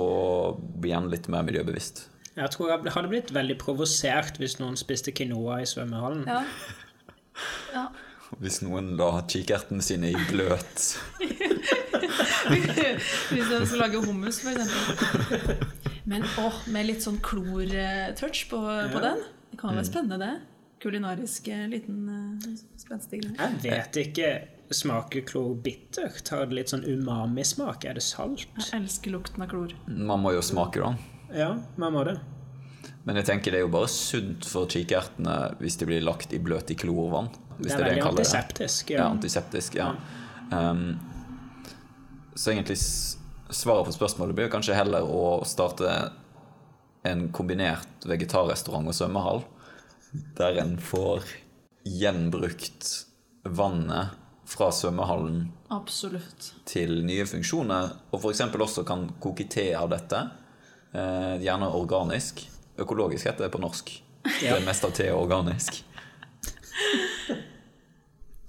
[0.59, 2.03] bli gjerne litt mer miljøbevisst.
[2.39, 6.23] Jeg tror jeg hadde blitt veldig provosert hvis noen spiste quinoa i svømmehallen.
[6.29, 6.43] Ja.
[7.73, 7.87] ja.
[8.39, 10.83] Hvis noen la kikertene sine i bløt
[12.53, 15.65] Hvis du skal lage hummus, for eksempel.
[16.09, 18.61] Men å, med litt sånn klor-touch på,
[18.93, 19.25] på den.
[19.51, 20.59] Det kan være spennende, det.
[20.79, 22.49] Kulinarisk eh, liten uh,
[22.79, 23.35] spenstig greie.
[23.35, 24.31] Jeg vet ikke.
[24.73, 26.29] Smaker klor bittert?
[26.31, 27.85] Har det litt sånn umami-smak?
[27.89, 28.47] Er det salt?
[28.61, 29.73] Jeg elsker lukten av klor.
[29.89, 31.18] Man må jo smake, da.
[31.35, 32.17] Ja, man må det.
[33.05, 36.39] Men jeg tenker det er jo bare sunt for kikertene hvis de blir lagt i
[36.41, 37.29] bløt i klorvann.
[37.59, 38.89] Hvis Det er veldig antiseptisk.
[38.93, 39.09] Ja, Ja.
[39.09, 39.93] antiseptisk, ja.
[40.51, 40.99] Um,
[42.35, 46.11] så egentlig svaret på spørsmålet blir kanskje heller å starte
[47.03, 49.43] en kombinert vegetarrestaurant og svømmehall,
[50.37, 51.23] der en får
[51.85, 53.05] gjenbrukt
[53.45, 54.15] vannet
[54.49, 56.53] fra svømmehallen Absolutt.
[56.65, 58.41] til nye funksjoner, og f.eks.
[58.41, 60.23] også kan koke te av dette.
[60.93, 62.45] Eh, gjerne organisk.
[62.79, 63.91] Økologisk heter det på norsk.
[64.43, 64.55] Ja.
[64.55, 65.83] Det meste av te er organisk.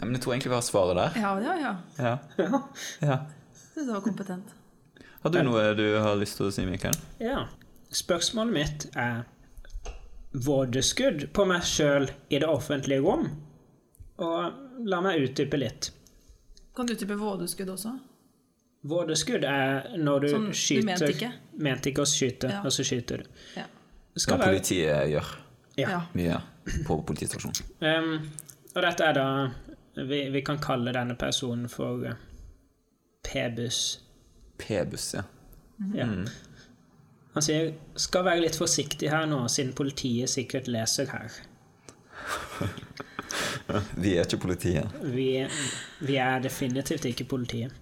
[0.01, 1.19] Ja, men jeg tror egentlig vi har svaret der.
[1.21, 1.73] Ja, ja, ja.
[2.39, 2.63] Ja.
[3.01, 3.19] ja.
[3.75, 4.55] Det var kompetent.
[5.21, 6.97] Har du noe du har lyst til å si, Mikael?
[7.21, 7.47] ja.
[7.91, 9.25] Spørsmålet mitt er
[10.31, 13.25] vådeskudd på meg sjøl i det offentlige rom.
[14.23, 15.89] Og la meg utdype litt.
[16.77, 17.97] Kan du type vådeskudd også?
[18.83, 21.33] Vådeskudd er når du Sånn, du mente ikke?
[21.61, 22.61] Mente ikke å skyte, Ja.
[22.65, 23.25] og så skyter du.
[23.57, 23.65] Ja.
[24.15, 25.37] Det Hva politiet være gjør
[25.77, 26.01] Ja.
[26.15, 26.41] mye
[26.87, 27.61] på politistasjonen.
[27.81, 28.31] Um,
[28.75, 29.51] og dette er da
[29.97, 32.15] vi, vi kan kalle denne personen for uh,
[33.23, 34.01] P-buss.
[34.59, 35.23] P-buss, ja.
[35.95, 36.07] Ja.
[37.35, 41.31] Han sier 'skal være litt forsiktig her nå, siden politiet sikkert leser her'.
[43.97, 44.87] Vi er ikke politiet.
[45.15, 45.47] Vi,
[46.01, 47.73] vi er definitivt ikke politiet.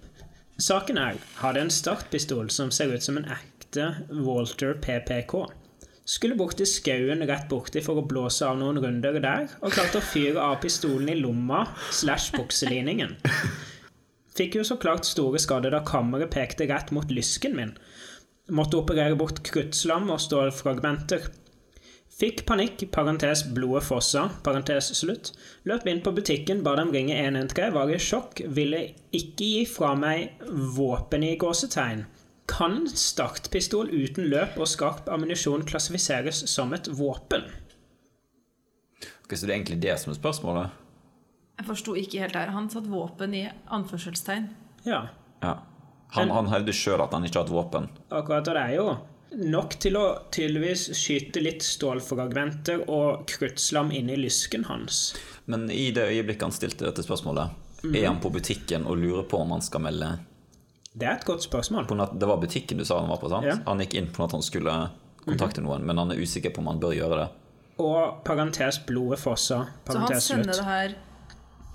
[0.59, 5.45] Saken er hadde en startpistol som ser ut som en ekte Walter PPK.
[6.03, 10.01] Skulle bort i skauen rett borti for å blåse av noen runder der, og klarte
[10.01, 11.61] å fyre av pistolen i lomma
[11.95, 13.15] slash bukselinningen.
[14.35, 17.77] Fikk jo så klart store skader da kammeret pekte rett mot lysken min.
[18.51, 21.31] Måtte operere bort kruttslam og stålfragmenter.
[22.19, 25.29] Fikk panikk, parentes blodet fossa, parentes slutt.
[25.71, 28.81] Løp inn på butikken, ba dem ringe 113, var i sjokk, ville
[29.15, 30.41] ikke gi fra meg
[30.75, 32.03] våpen i gåsetegn.
[32.51, 37.45] Kan startpistol uten løp og skarp ammunisjon klassifiseres som et våpen?
[39.23, 40.75] Ok, så det er egentlig det som er spørsmålet?
[41.59, 42.51] Jeg forsto ikke helt der.
[42.55, 43.45] Han satt våpen i
[43.79, 44.51] anførselstegn.
[44.89, 45.07] Ja,
[45.43, 45.59] Ja.
[46.17, 47.87] Han, han hevder sjøl at han ikke har hatt våpen.
[48.09, 48.49] akkurat.
[48.49, 48.85] Og det er jo
[49.37, 55.15] nok til å tydeligvis skyte litt stålfragmenter og kruttslam inn i lysken hans.
[55.47, 57.51] Men i det øyeblikket han stilte dette spørsmålet,
[57.95, 60.19] er han på butikken og lurer på om han skal melde
[60.99, 61.87] Det er et godt spørsmål.
[62.19, 63.47] Det var butikken du sa han var på, sant?
[63.47, 63.59] Ja.
[63.69, 64.73] Han gikk inn på at han skulle
[65.29, 67.29] kontakte noen, men han er usikker på om han bør gjøre det.
[67.79, 70.57] Og parentes blodet fossa, Så han sender slutt.
[70.57, 70.97] det her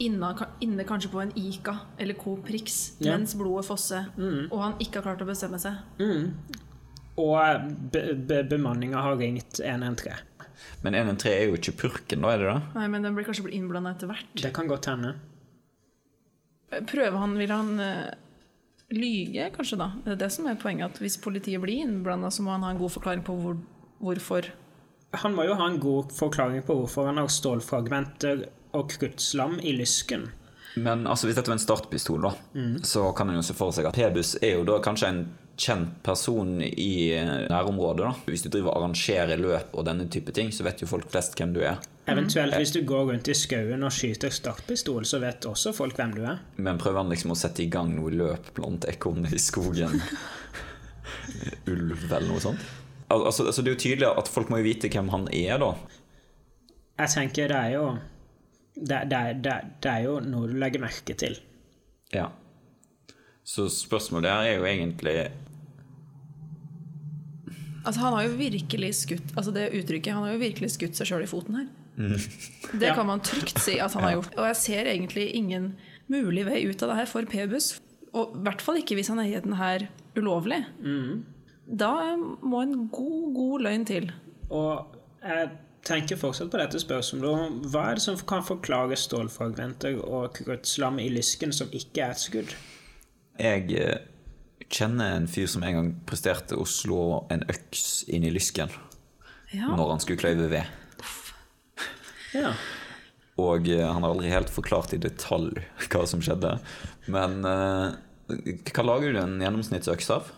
[0.04, 0.34] inne,
[0.66, 3.16] inne kanskje på en Ica eller Coop Prix Ja.
[3.16, 4.10] mens blodet fosser,
[4.52, 5.78] og han ikke har klart å bestemme seg.
[7.20, 10.32] Og be be bemanninga har ringt 113.
[10.82, 12.58] Men 113 er jo ikke purken, da, er det det?
[12.78, 14.34] Nei, men den blir kanskje innblanda etter hvert.
[14.40, 15.14] Det kan godt hende.
[16.90, 18.10] Prøver han, Vil han uh,
[18.94, 19.92] lyge, kanskje, da?
[20.06, 20.96] Det er det som er poenget.
[20.96, 23.60] At hvis politiet blir innblanda, så må han ha en god forklaring på hvor,
[24.04, 24.50] hvorfor.
[25.22, 29.76] Han må jo ha en god forklaring på hvorfor han har stålfragmenter og kruttslam i
[29.78, 30.32] lysken.
[30.76, 32.32] Men altså, hvis dette var en startpistol, da,
[32.82, 35.20] så kan en jo se for seg at P-buss er jo da kanskje en
[35.60, 38.06] kjent person i eh, nærområdet.
[38.06, 38.14] da.
[38.26, 41.38] Hvis du driver og arrangerer løp og denne type ting, så vet jo folk flest
[41.38, 41.82] hvem du er.
[42.10, 46.16] Eventuelt hvis du går rundt i skauen og skyter startpistol, så vet også folk hvem
[46.18, 46.42] du er.
[46.58, 50.02] Men prøver han liksom å sette i gang noe løp blant ekornene i skogen?
[51.72, 52.72] Ulv eller noe sånt?
[53.14, 55.60] Al altså, altså, det er jo tydelig at folk må jo vite hvem han er,
[55.62, 55.74] da.
[57.04, 57.88] Jeg tenker det er jo
[58.74, 61.38] det, det, det, det er jo noe du legger merke til.
[62.14, 62.32] Ja.
[63.44, 65.16] Så spørsmålet her er jo egentlig
[67.86, 71.10] Altså, han har jo virkelig skutt Altså det uttrykket, han har jo virkelig skutt seg
[71.10, 71.68] sjøl i foten her.
[72.74, 72.96] Det Ja.
[72.96, 74.32] kan man trygt si at han har gjort.
[74.38, 75.76] Og jeg ser egentlig ingen
[76.10, 77.80] mulig vei ut av det her for P-buss.
[78.14, 80.64] Og i hvert fall ikke hvis han eier den her ulovlig.
[81.70, 84.12] Da må en god, god løgn til.
[84.50, 84.88] Og
[85.24, 85.50] jeg
[85.84, 87.62] tenker fortsatt på dette spørsmålet.
[87.70, 92.18] Hva er det som kan forklare stålfragmenter og kruttslam i lysken som ikke er et
[92.26, 92.56] skudd?
[93.42, 93.98] Jeg eh,
[94.70, 98.72] kjenner en fyr som en gang presterte å slå en øks inn i lysken
[99.54, 99.70] Ja.
[99.74, 100.80] når han skulle kløyve ved.
[102.34, 102.54] Ja.
[103.42, 106.56] Og eh, han har aldri helt forklart i detalj hva som skjedde.
[107.14, 107.94] Men eh,
[108.74, 110.30] hva lager du en gjennomsnittsøks av?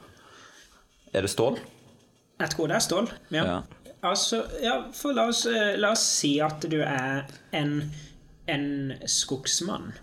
[1.15, 1.59] Er det stål?
[2.41, 3.11] Jeg tror det er stål.
[3.31, 3.43] Ja.
[3.47, 3.59] Ja.
[4.05, 7.23] Altså, ja, for la oss, la oss si at du er
[7.57, 7.77] en,
[8.51, 8.67] en
[9.09, 9.93] skogsmann.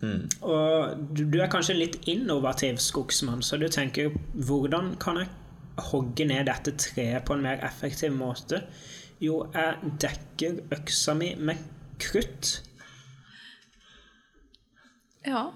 [0.00, 5.28] Og du, du er kanskje en litt innovativ skogsmann, så du tenker hvordan kan jeg
[5.90, 8.62] hogge ned dette treet på en mer effektiv måte?
[9.20, 11.60] Jo, jeg dekker øksa mi med
[12.00, 12.62] krutt,
[15.28, 15.50] ja.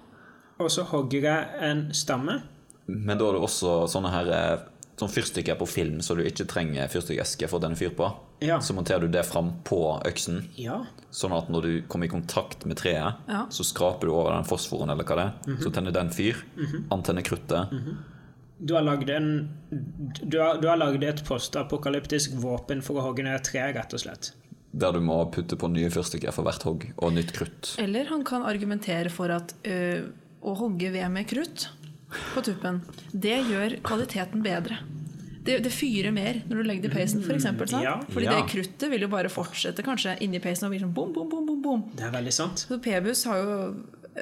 [0.60, 2.42] og så hogger jeg en stamme.
[2.84, 6.44] Men da er det også sånne her eh, Sånn fyrstikker på film, så du ikke
[6.46, 8.06] trenger fyrstikkeske for å denne fyr på.
[8.44, 8.58] Ja.
[8.60, 10.82] Så monterer du det fram på øksen, Ja.
[11.10, 13.46] sånn at når du kommer i kontakt med treet, Ja.
[13.48, 15.56] så skraper du over den fosforen, eller hva det er.
[15.62, 16.36] Så tenner den fyr.
[16.90, 17.70] Antenner kruttet.
[18.64, 19.48] Du har lagd en
[20.28, 23.92] Du har, du har lagd et postapokalyptisk våpen for å hogge ned et tre, rett
[23.96, 24.32] og slett.
[24.74, 27.74] Der du må putte på nye fyrstikker for hvert hogg, og nytt krutt.
[27.78, 30.02] Eller han kan argumentere for at ø,
[30.42, 31.68] å hogge ved med krutt
[32.34, 34.78] på tuppen, det gjør kvaliteten bedre.
[35.44, 37.26] Det, det fyrer mer når du legger det i peisen, f.eks.
[37.28, 37.84] For eksempel, sant?
[37.84, 37.98] Ja.
[38.08, 38.36] Fordi Ja.
[38.40, 41.44] det kruttet vil jo bare fortsette kanskje inni peisen og blir sånn bom, bom, bom,
[41.46, 41.82] bom, bom.
[41.94, 42.64] Det er veldig sant.
[42.68, 43.58] Så P-buss har jo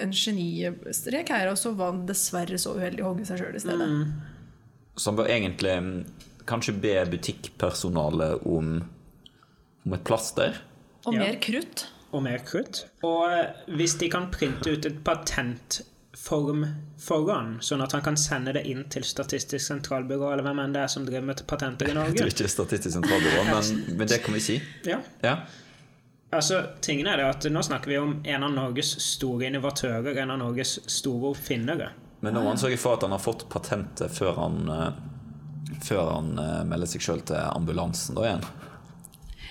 [0.03, 3.63] en genistrek her, og så var han dessverre så uheldig å hogge seg sjøl i
[3.63, 3.89] stedet.
[4.97, 5.93] Så han bør egentlig mm,
[6.49, 8.83] kanskje be butikkpersonalet om,
[9.87, 10.59] om et plaster.
[11.07, 11.21] Og Ja.
[11.27, 11.87] mer krutt.
[12.13, 12.83] Og mer krutt.
[13.07, 14.99] Og eh, hvis de kan printe ut et
[16.13, 16.67] patentform
[16.99, 20.83] foran, sånn at han kan sende det inn til Statistisk sentralbyrå, eller hvem enn det
[20.85, 22.13] er som driver med patenter i Norge.
[22.13, 22.35] Jeg Norge.
[22.35, 24.61] ikke Statistisk sentralbyrå, men, men det kan vi si.
[24.85, 25.01] Ja.
[25.23, 25.37] Ja.
[26.33, 30.31] Altså, tingen er det at Nå snakker vi om en av Norges store innovatører, en
[30.31, 31.91] av Norges store oppfinnere.
[32.21, 36.13] Men nå må han sørge for at han har fått patentet før han, eh, før
[36.15, 38.47] han eh, melder seg sjøl til ambulansen da igjen.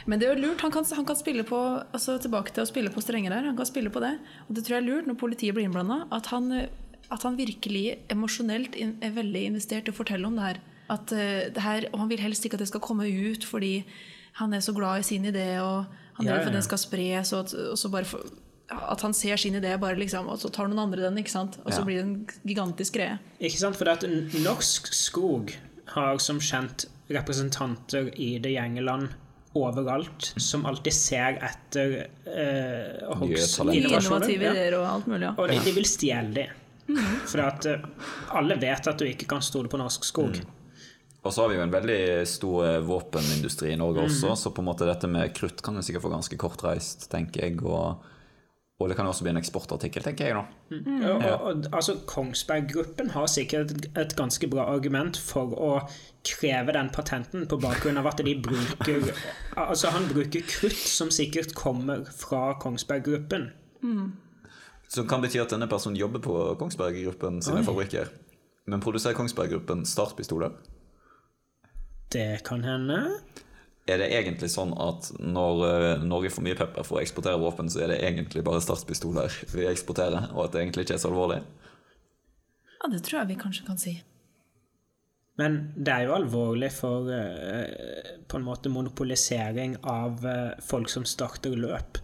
[0.08, 0.62] Men det er jo lurt.
[0.62, 1.58] Han kan, han kan spille på
[1.94, 3.48] altså tilbake til å spille på strenger der.
[3.52, 4.14] Han kan spille på det.
[4.48, 6.08] Og det tror jeg er lurt når politiet blir innblanda.
[6.12, 6.50] At, han,
[7.12, 10.62] at han virkelig emosjonelt er veldig investert i å fortelle om det her.
[10.92, 11.90] At, eh, det her.
[11.94, 13.84] Og han vil helst ikke at det skal komme ut fordi
[14.40, 15.86] han er så glad i sin idé, og
[16.16, 16.56] han er Ja, redd for ja.
[16.56, 18.24] at den skal spres, og at, og så bare for,
[18.72, 21.58] at han ser sin idé, bare liksom, og så tar noen andre den, ikke sant?
[21.66, 21.84] og så Ja.
[21.84, 23.18] blir det en gigantisk greie.
[23.42, 23.76] Ikke sant?
[23.76, 24.08] For det at
[24.40, 25.52] norsk skog
[25.92, 29.10] har som kjent representanter i det gjenge land
[29.58, 31.96] overalt, som alltid ser etter
[32.28, 33.60] uh, hogst.
[33.74, 34.54] Innovative Ja.
[34.56, 35.26] ideer og alt mulig.
[35.28, 35.34] Ja.
[35.38, 36.48] Og de, de vil stjele de.
[37.28, 37.86] For at uh,
[38.40, 40.40] alle vet at du ikke kan stole på norsk skog.
[41.22, 44.64] Og så har vi jo en veldig stor eh, våpenindustri i Norge også, så på
[44.64, 47.60] en måte dette med krutt kan jo sikkert få ganske kortreist, tenker jeg.
[47.62, 48.02] Og,
[48.82, 50.44] og det kan også bli en eksportartikkel, tenker jeg da.
[50.72, 51.14] Ja.
[51.14, 55.72] og, og, altså, Kongsberg-gruppen har sikkert et, et ganske bra argument for å
[56.28, 59.08] kreve den patenten på bakgrunn av at de bruker
[59.62, 63.50] Altså, han bruker krutt som sikkert kommer fra Kongsberg-gruppen.
[64.92, 67.68] Som kan bety at denne personen jobber på Kongsberg Gruppen sine Oi.
[67.68, 68.12] fabrikker.
[68.68, 70.52] Men produserer Kongsberg Gruppen startpistoler?
[72.12, 72.98] Det kan hende.
[73.90, 77.70] Er det egentlig sånn at når eh, Norge får mye pepper for å eksportere våpen,
[77.72, 81.10] så er det egentlig bare startpistoler vi eksporterer, og at det egentlig ikke er så
[81.10, 81.42] alvorlig?
[82.82, 83.94] ja, det tror jeg vi kanskje kan si.
[85.40, 91.06] Men det er jo alvorlig for eh, på en måte monopolisering av eh, folk som
[91.08, 92.02] starter løp.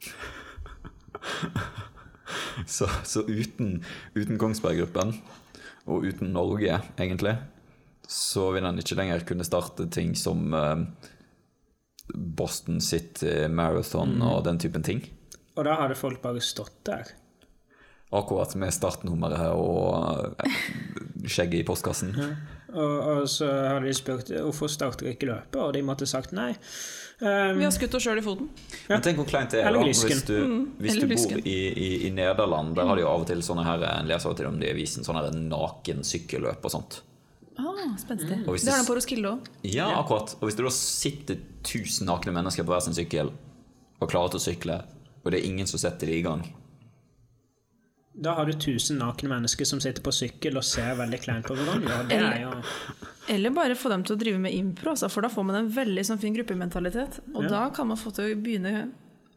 [2.68, 3.80] Så, så uten,
[4.14, 5.14] uten Kongsberg Gruppen,
[5.88, 7.32] og uten Norge, egentlig,
[8.10, 10.80] så vil han ikke lenger kunne starte ting som eh,
[12.14, 15.04] Boston City Marathon og den typen ting.
[15.54, 17.12] Og da hadde folk bare stått der.
[18.10, 20.56] Akkurat med startnummeret og eh,
[21.22, 22.16] skjegget i postkassen.
[22.70, 26.48] Og, og så hadde de spurt hvorfor starter ikke løpet, og de måtte sagt nei.
[27.20, 28.48] Um, Vi har skutt oss sjøl i foten.
[28.88, 30.34] Men tenk hvor kleint det er da, hvis du,
[30.82, 32.74] hvis du bor i, i, i Nederland.
[32.78, 34.58] Der har de jo av og til sånne her En leser av og til om
[34.58, 37.00] det i avisen, sånne her naken sykkelløp og sånt.
[37.60, 38.40] Ah, Spenstig.
[38.48, 39.48] Og Det har de på Roskilde òg.
[39.68, 40.34] Ja, akkurat.
[40.40, 43.30] Og hvis det da sitter tusen nakne mennesker på hver sin sykkel
[44.00, 44.78] og klarer til å sykle,
[45.24, 46.40] og det er ingen som setter de i gang
[48.20, 51.54] Da har du 1000 nakne mennesker som sitter på sykkel og ser veldig kleint på
[51.56, 52.00] hverandre.
[52.08, 52.50] Det er jo
[53.28, 55.68] Eller bare få dem til å drive med impro, altså, for da får man en
[55.70, 57.20] veldig sånn fin gruppementalitet.
[57.34, 57.48] Og Ja.
[57.48, 58.90] da kan man få til å begynne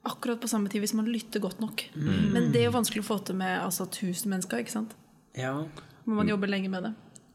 [0.04, 1.84] akkurat på samme tid hvis man lytter godt nok.
[1.96, 4.96] Men det er jo vanskelig å få til med altså, 1000 mennesker, ikke sant?
[5.36, 5.54] Ja.
[6.08, 6.94] Må man jobbe lenge med det.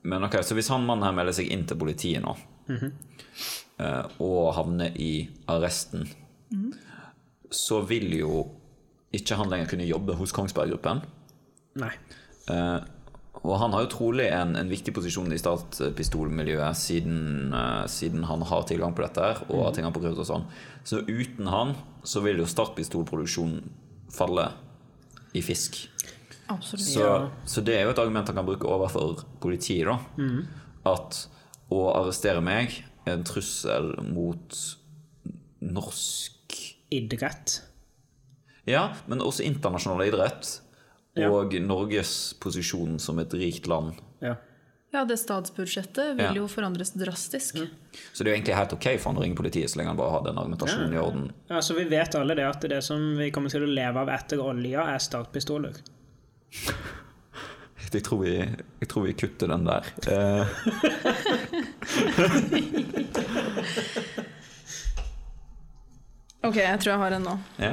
[0.09, 2.35] Men ok, Så hvis han mannen her melder seg inn til politiet nå,
[3.79, 6.09] eh, og havner i arresten,
[7.51, 8.45] så vil jo
[9.17, 11.03] ikke han lenger kunne jobbe hos Kongsberg Gruppen.
[11.81, 11.93] Nei.
[12.53, 12.81] Eh,
[13.39, 18.43] og han har jo trolig en, en viktig posisjon i startpistolmiljøet siden, eh, siden han
[18.51, 20.49] har tilgang på dette her, og har tilgang på krutt og sånn.
[20.85, 23.63] Så uten han så vil jo startpistolproduksjonen
[24.13, 24.51] falle
[25.37, 25.85] i fisk.
[26.65, 29.99] Så, så det er jo et argument han kan bruke overfor politiet, da.
[30.89, 31.27] At
[31.71, 34.57] å arrestere meg er en trussel mot
[35.61, 36.57] norsk
[36.91, 37.59] Idrett.
[38.65, 40.55] Ja, men også internasjonal idrett.
[41.19, 41.29] Ja.
[41.33, 43.99] Og Norges posisjon som et rikt land.
[44.25, 44.37] Ja.
[44.93, 46.33] Ja, det statsbudsjettet vil Ja.
[46.33, 47.59] jo forandres drastisk.
[48.15, 49.99] Så det er jo egentlig helt ok for han å ringe politiet så lenge han
[49.99, 51.33] bare har den argumentasjonen i orden.
[51.51, 54.09] Ja, så vi vet alle det at det som vi kommer til å leve av
[54.09, 55.77] etter olja, er startpistoler.
[57.93, 58.35] Jeg tror vi,
[58.83, 59.87] jeg tror vi kutter den der.
[60.13, 60.47] Eh,
[66.47, 67.33] Ok, jeg tror jeg har en nå.
[67.63, 67.73] ja.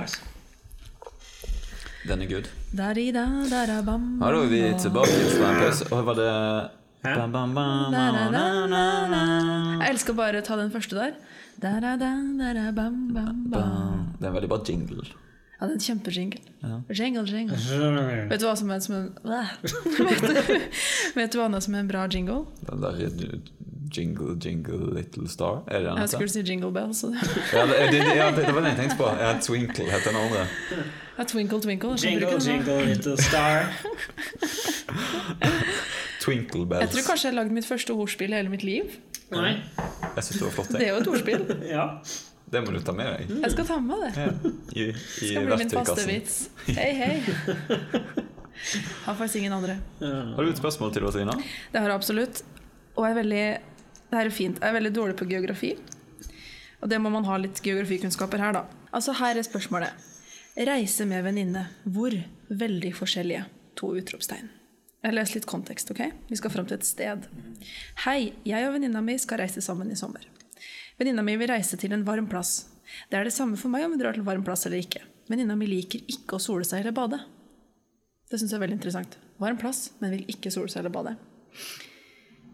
[2.05, 2.47] Den er good.
[2.77, 4.03] Da-di-da, da-da-bam.
[4.21, 5.79] Ja, da er vi tilbake til Steinpøys.
[5.89, 6.27] Og var det
[7.01, 7.95] bam, bam, bam.
[9.81, 11.15] Jeg elsker bare å ta den første der.
[11.57, 12.99] Bam, bam.
[13.49, 14.03] Bam.
[14.19, 15.07] Det er en veldig bra jingle.
[15.55, 16.39] Ja, det er en kjempejingle.
[16.91, 17.57] Jingle, jingle.
[18.29, 20.57] Vet du hva som er som en vet, du,
[21.15, 22.41] vet du hva annet som er en bra jingle?
[22.67, 22.99] Den der
[23.95, 25.63] jingle, jingle, little star.
[25.67, 26.91] Er det den Jeg skulle si jingle bell.
[26.93, 29.07] Så det Ja, det, det, ja, det, det var den jeg tenkte på.
[29.21, 30.45] Ja, Twinkle heter den andre.
[31.17, 31.95] Ja, twinkle, twinkle.
[32.03, 33.71] Jingle, jingle, little star.
[36.19, 36.81] Twinkle bells.
[36.81, 38.97] Jeg tror kanskje jeg har lagd mitt første ordspill i hele mitt liv.
[39.31, 39.55] Nei.
[40.15, 40.73] Jeg synes det var flott.
[40.75, 41.45] Det er jo et ordspill.
[41.69, 41.87] Ja.
[42.51, 43.31] Det må du ta med deg.
[43.41, 44.11] Jeg skal ta med det.
[44.21, 44.31] Ja,
[44.75, 46.35] I, i Det skal bli min faste vits.
[46.67, 47.15] Hei, hei.
[49.05, 49.79] Har faktisk ingen andre.
[49.99, 51.35] Har du et spørsmål til oss, Ina?
[51.73, 52.43] Det har jeg absolutt.
[52.95, 53.45] Og jeg er veldig
[54.11, 54.59] Det her er fint.
[54.61, 55.73] Jeg er veldig dårlig på geografi.
[56.81, 58.63] Og det må man ha litt geografikunnskaper her, da.
[58.95, 60.05] Altså, her er spørsmålet.
[60.69, 61.65] Reise med venninne.
[61.83, 62.13] Hvor?
[62.47, 63.47] Veldig forskjellige.
[63.81, 64.51] To utropstegn.
[65.05, 66.01] Jeg leser litt kontekst, ok?
[66.29, 67.25] Vi skal fram til et sted.
[68.05, 70.23] Hei, jeg og venninna mi skal reise sammen i sommer.
[70.99, 72.67] Venninna mi vil reise til en varm plass.
[73.09, 75.01] Det er det samme for meg om vi drar til varm plass eller ikke.
[75.27, 77.19] Venninna mi liker ikke å sole seg eller bade.
[78.29, 79.17] Det syns jeg er veldig interessant.
[79.41, 81.15] Varm plass, men vil ikke sole seg eller bade.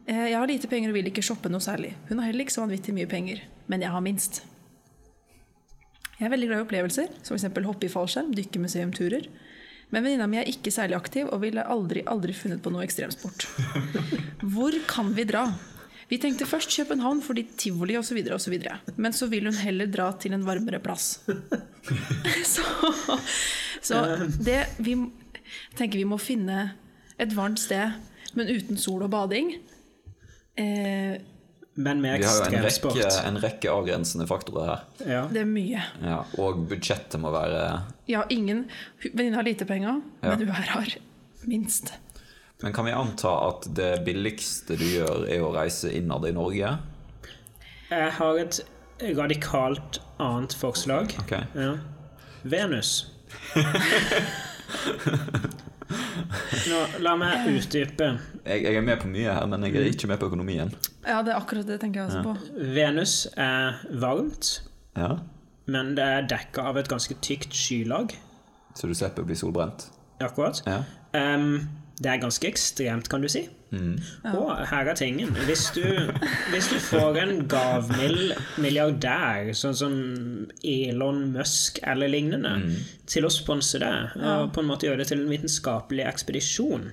[0.08, 1.94] Eh, Jeg har lite penger og vil ikke shoppe noe særlig.
[2.10, 4.42] Hun har heller ikke så vanvittig mye penger, men jeg har minst.
[6.18, 7.66] Jeg er veldig glad i opplevelser, som f.eks.
[7.66, 9.28] hoppe i fallskjerm, dykke museumturer.
[9.92, 13.48] Men venninna mi er ikke særlig aktiv og ville aldri, aldri funnet på noe ekstremsport.
[14.54, 15.48] Hvor kan vi dra?
[16.12, 18.58] Vi tenkte først København fordi tivoli osv., osv.
[19.00, 21.22] Men så vil hun heller dra til en varmere plass.
[22.54, 22.66] så
[23.82, 24.02] så
[24.46, 24.96] det vi
[25.80, 26.72] tenker vi må finne
[27.22, 27.96] et varmt sted,
[28.38, 29.54] men uten sol og bading.
[30.60, 31.16] Eh,
[31.76, 34.82] Men med Vi har jo en rekke, en rekke avgrensende faktorer her.
[35.08, 35.22] Ja.
[35.32, 35.82] det er mye.
[36.04, 37.62] Ja, og budsjettet må være
[38.12, 38.66] Ja, ingen
[39.14, 40.30] Venninna har lite penger, Ja.
[40.36, 40.96] men hun her har
[41.48, 41.94] minst.
[42.62, 46.76] Men kan vi anta at det billigste du gjør, er å reise innad i Norge?
[47.92, 48.60] Jeg har et
[49.18, 51.16] radikalt annet forslag.
[51.24, 51.34] Ok.
[51.58, 51.72] Ja.
[52.44, 52.92] Venus.
[56.72, 58.12] Nå, la meg utdype.
[58.46, 60.72] Jeg, jeg er med på mye her, men jeg er ikke med på økonomien.
[61.04, 62.36] Ja, det er akkurat det tenker jeg også på.
[62.78, 64.54] Venus er varmt,
[64.98, 65.16] Ja,
[65.72, 68.14] men det er dekka av et ganske tykt skylag.
[68.76, 69.86] Så du slipper å bli solbrent?
[70.24, 70.62] Akkurat.
[70.68, 70.82] Ja.
[71.18, 71.70] Em,
[72.02, 73.44] det er ganske ekstremt, kan du si.
[74.34, 75.30] Og her er tingen.
[75.48, 75.84] Hvis du,
[76.52, 79.94] hvis du får en gavmild milliardær, sånn som
[80.68, 82.56] Elon Musk eller lignende,
[83.08, 86.90] til å sponse det, og på en måte gjøre det til en vitenskapelig ekspedisjon,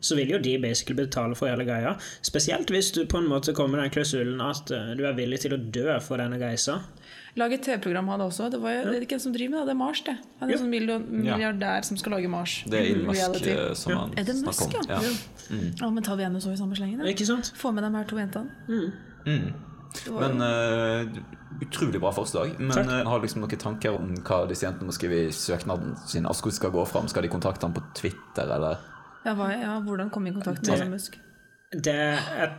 [0.00, 1.96] så vil jo de basically betale for hele greia.
[2.24, 5.42] Spesielt hvis du på en måte kommer med den klausulen at eh, du er villig
[5.44, 6.80] til å dø for denne reisa.
[7.36, 8.50] Lage TV-program av det også.
[8.50, 10.12] Det, var, det er ikke en som driver med det, det er Mars, det.
[10.40, 10.58] Han er Ja.
[10.58, 12.52] en sånn million- milliardær som skal lage Mars.
[12.70, 13.50] Det er Elon Musk Reality.
[13.50, 13.98] eh, som Ja.
[13.98, 14.88] han Er det snakker Musk, om.
[14.88, 14.98] ja?
[15.50, 15.74] Mm.
[15.80, 17.00] Ja, men tar vi henne også i samme slengen?
[17.10, 17.52] Ikke sant?
[17.56, 18.50] Få med de her to jentene.
[18.68, 18.92] Mm.
[19.26, 19.52] Mm.
[20.10, 21.06] Men uh,
[21.60, 22.58] utrolig bra forslag.
[22.58, 22.86] Men Takk.
[22.86, 26.26] eh, har du liksom noen tanker om hva disse jentene må skrive i søknaden sin?
[26.26, 27.08] Altså, skal gå fram?
[27.08, 28.78] Skal de kontakte ham på Twitter, eller?
[29.24, 31.18] ja, hva, ja, hvordan komme i kontakt med Elon Musk?
[31.72, 32.52] Det er,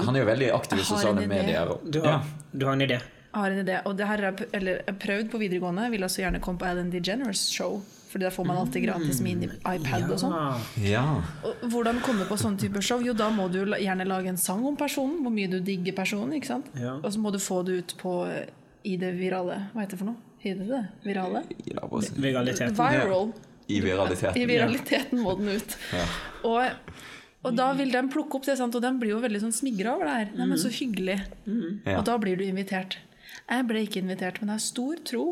[0.00, 1.66] Han er jo veldig aktiv i sosiale medier.
[1.90, 2.20] Du har, ja.
[2.56, 3.00] du har en idé?
[3.32, 3.78] Har en idé.
[3.86, 5.86] Og det her har jeg eller, jeg prøvd på videregående.
[5.86, 7.80] Jeg vil også gjerne komme på Ellen DeGeneres show.
[8.10, 10.32] Fordi da får man alltid gratis mini-iPad og sånn.
[10.82, 11.04] Ja.
[11.70, 13.02] Hvordan komme på sånne typer show?
[13.06, 15.20] Jo, da må du gjerne lage en sang om personen.
[15.22, 16.32] Hvor mye du digger personen.
[16.40, 16.72] ikke sant?
[16.74, 16.96] Ja.
[16.98, 18.48] Og så må du få det ut på eh,
[18.82, 20.18] i det virale Hva heter det for noe?
[20.40, 20.82] Heter det det?
[21.04, 21.44] Virale?
[21.68, 21.86] ja
[22.26, 22.74] viraliteten.
[22.74, 23.30] Viral.
[23.68, 24.48] I I viraliteten.
[24.48, 25.76] viraliteten må den ut.
[25.94, 26.06] Ja.
[26.48, 26.96] Og,
[27.46, 28.74] og da vil den plukke opp det, sant?
[28.74, 30.32] og den blir jo veldig sånn smigra over det her.
[30.34, 31.20] Nei, men Så hyggelig.
[31.84, 32.00] Ja.
[32.00, 32.98] Og da blir du invitert.
[33.50, 35.24] Jeg ble ikke invitert, men jeg har stor tro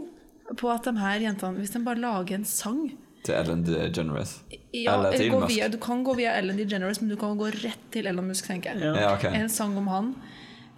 [0.56, 2.90] på at de her jentene, hvis de bare lager en sang
[3.24, 4.38] Til Ellen DeGeneres.
[4.72, 5.54] ja, Eller til Elon Musk.
[5.56, 8.46] via, Du kan gå via Ellen DeGeneres, men du kan gå rett til Elon Musk,
[8.46, 8.80] tenker jeg.
[8.80, 8.94] Ja.
[9.00, 9.34] Ja, okay.
[9.34, 10.14] En sang om han,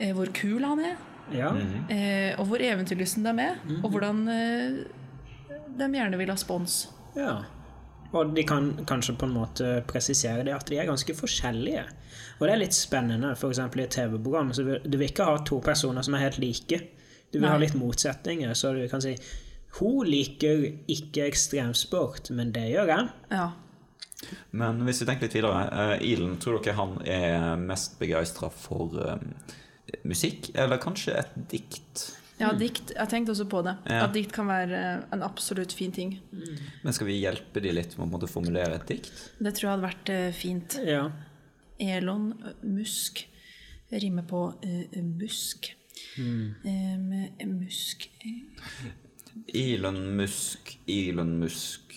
[0.00, 0.96] eh, hvor kul han er,
[1.32, 1.52] Ja.
[1.88, 4.84] eh, og hvor eventyrlysten de er, og hvordan eh,
[5.78, 6.88] de gjerne vil ha spons.
[7.16, 7.42] ja.
[8.12, 11.84] Og de kan kanskje på en måte presisere det at de er ganske forskjellige.
[12.40, 13.58] Og det er litt spennende, f.eks.
[13.76, 14.50] i et TV-program.
[14.52, 16.80] så Du vil ikke ha to personer som er helt like.
[17.30, 17.54] Du vil Nei.
[17.54, 18.54] ha litt motsetninger.
[18.58, 19.14] Så du kan si
[19.78, 23.10] hun liker ikke ekstremsport, men det gjør jeg.
[23.30, 23.50] Ja.
[24.50, 25.66] Men hvis vi tenker litt videre.
[26.00, 29.22] Ilen, Elon, tror dere han er mest begeistra for eh,
[30.02, 32.08] musikk, eller kanskje et dikt?
[32.40, 32.92] ja, dikt.
[32.96, 33.74] Jeg tenkte også på det.
[33.84, 34.04] Ja.
[34.06, 36.14] At dikt kan være eh, en absolutt fin ting.
[36.82, 39.12] Men skal vi hjelpe de litt med å formulere et dikt?
[39.38, 40.78] Det tror jeg hadde vært eh, fint.
[40.86, 41.04] Ja.
[41.80, 42.32] Elon
[42.66, 43.24] Musk
[43.90, 45.72] rimer på uh, busk.
[46.18, 48.08] Eh, musk
[49.54, 51.94] Elon Musk, Elon Musk.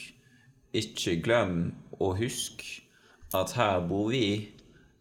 [0.74, 2.64] Ikke glem å husk
[3.34, 4.26] at her bor vi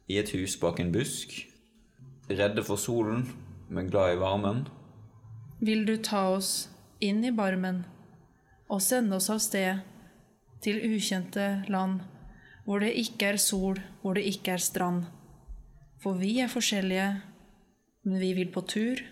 [0.08, 1.32] i et hus bak en busk.
[2.32, 3.26] Redde for solen,
[3.68, 4.66] men glad i varmen.
[5.60, 6.68] Vil du ta oss
[7.00, 7.84] inn i barmen
[8.72, 9.82] og sende oss av sted
[10.64, 12.00] til ukjente land,
[12.64, 15.04] hvor det ikke er sol, hvor det ikke er strand?
[16.02, 17.08] For vi er forskjellige,
[18.02, 19.02] men vi vil på tur.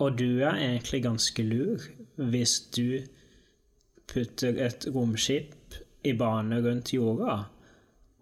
[0.00, 1.84] Og du er egentlig ganske lur
[2.30, 3.02] hvis du
[4.10, 7.36] putter et romskip i bane rundt jorda,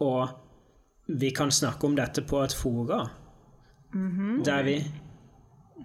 [0.04, 0.28] og
[1.08, 3.00] vi kan snakke om dette på et fora,
[4.44, 4.76] der vi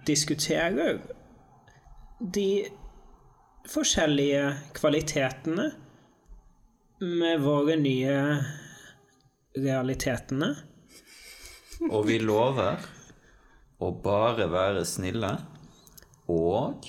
[0.06, 0.98] diskuterer
[2.34, 2.48] de
[3.70, 5.70] forskjellige kvalitetene
[7.00, 8.18] med våre nye
[9.56, 10.50] realitetene.
[11.90, 12.84] Og vi lover
[13.80, 15.32] å bare være snille.
[16.30, 16.86] Og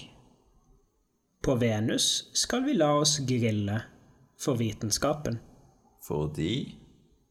[1.44, 3.82] På Venus skal vi la oss grille
[4.40, 5.40] for vitenskapen.
[6.06, 6.78] fordi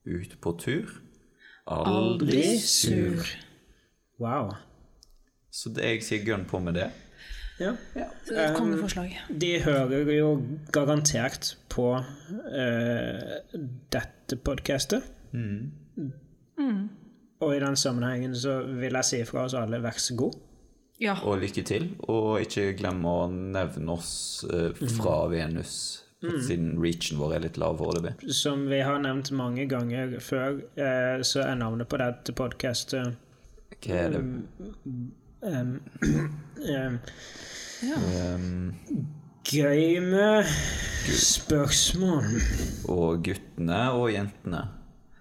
[0.05, 1.01] ut på tur
[1.67, 3.25] Aldri sur.
[4.21, 4.51] Wow.
[5.51, 6.91] Så det jeg sier gønn på med det.
[7.61, 7.73] Ja.
[7.95, 9.15] ja det er et kongeforslag.
[9.31, 10.31] De hører jo
[10.75, 13.35] garantert på uh,
[13.95, 15.07] dette podcastet.
[17.43, 20.37] Og i den sammenhengen så vil jeg si fra oss alle vær så god.
[21.03, 21.17] Ja.
[21.27, 21.89] Og lykke til.
[22.07, 25.75] Og ikke glem å nevne oss eh, fra Venus,
[26.23, 28.15] siden reachen vår er litt lav foreløpig.
[28.33, 33.19] Som vi har nevnt mange ganger før, eh, så er navnet på dette podcastet
[33.85, 34.23] Hva er det?
[35.45, 35.75] Um,
[36.65, 37.01] um,
[37.85, 37.99] ja.
[38.33, 38.73] Um,
[39.45, 40.49] Gøy med
[41.21, 42.39] spørsmål.
[42.89, 44.63] og guttene og jentene.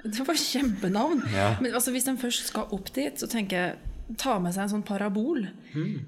[0.03, 1.21] Det var kjempenavn.
[1.33, 1.55] Ja.
[1.63, 4.69] Men altså, hvis en først skal opp dit, så tenker jeg ta med seg en
[4.73, 5.45] sånn parabol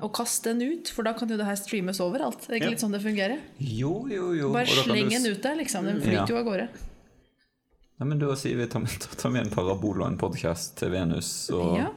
[0.03, 2.41] og kaste den ut, for da kan jo det her streames overalt.
[2.43, 2.73] Det er ikke Ja.
[2.75, 3.39] litt sånn det fungerer?
[3.57, 4.49] Jo, jo, jo.
[4.53, 5.85] Bare sleng den du ut der, liksom.
[5.87, 6.25] Den Ja.
[6.25, 6.67] flyter jo av gårde.
[7.97, 10.89] Nei, men da sier vi ta med, ta med en parabol og en podkast til
[10.91, 11.49] Venus.
[11.51, 11.87] Og Ja.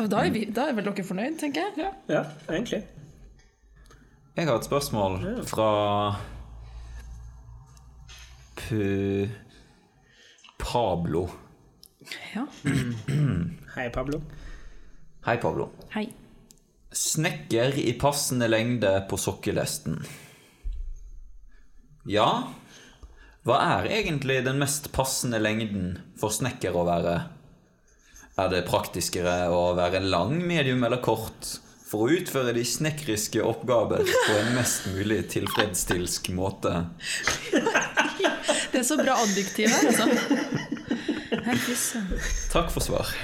[0.00, 1.92] Og da er, vi, da er vel dere fornøyd, tenker jeg?
[2.08, 2.82] Ja, egentlig.
[4.34, 6.16] Jeg har et spørsmål fra
[8.56, 9.28] P
[10.62, 11.30] Pablo.
[12.34, 12.46] Ja.
[13.74, 14.22] Hei, Pablo.
[15.26, 15.70] Hei, Pablo.
[15.90, 16.08] Hei.
[16.92, 19.98] Snekker i passende lengde på sokkelesten.
[22.06, 22.28] Ja,
[23.42, 27.16] hva er egentlig den mest passende lengden for snekker å være?
[28.38, 31.56] Er det praktiskere å være lang, medium eller kort
[31.88, 36.84] for å utføre de snekriske oppgaver på en mest mulig tilfredsstillsk måte?
[38.72, 40.06] Det er så bra adjektiv her, altså.
[42.52, 43.14] Takk for svar.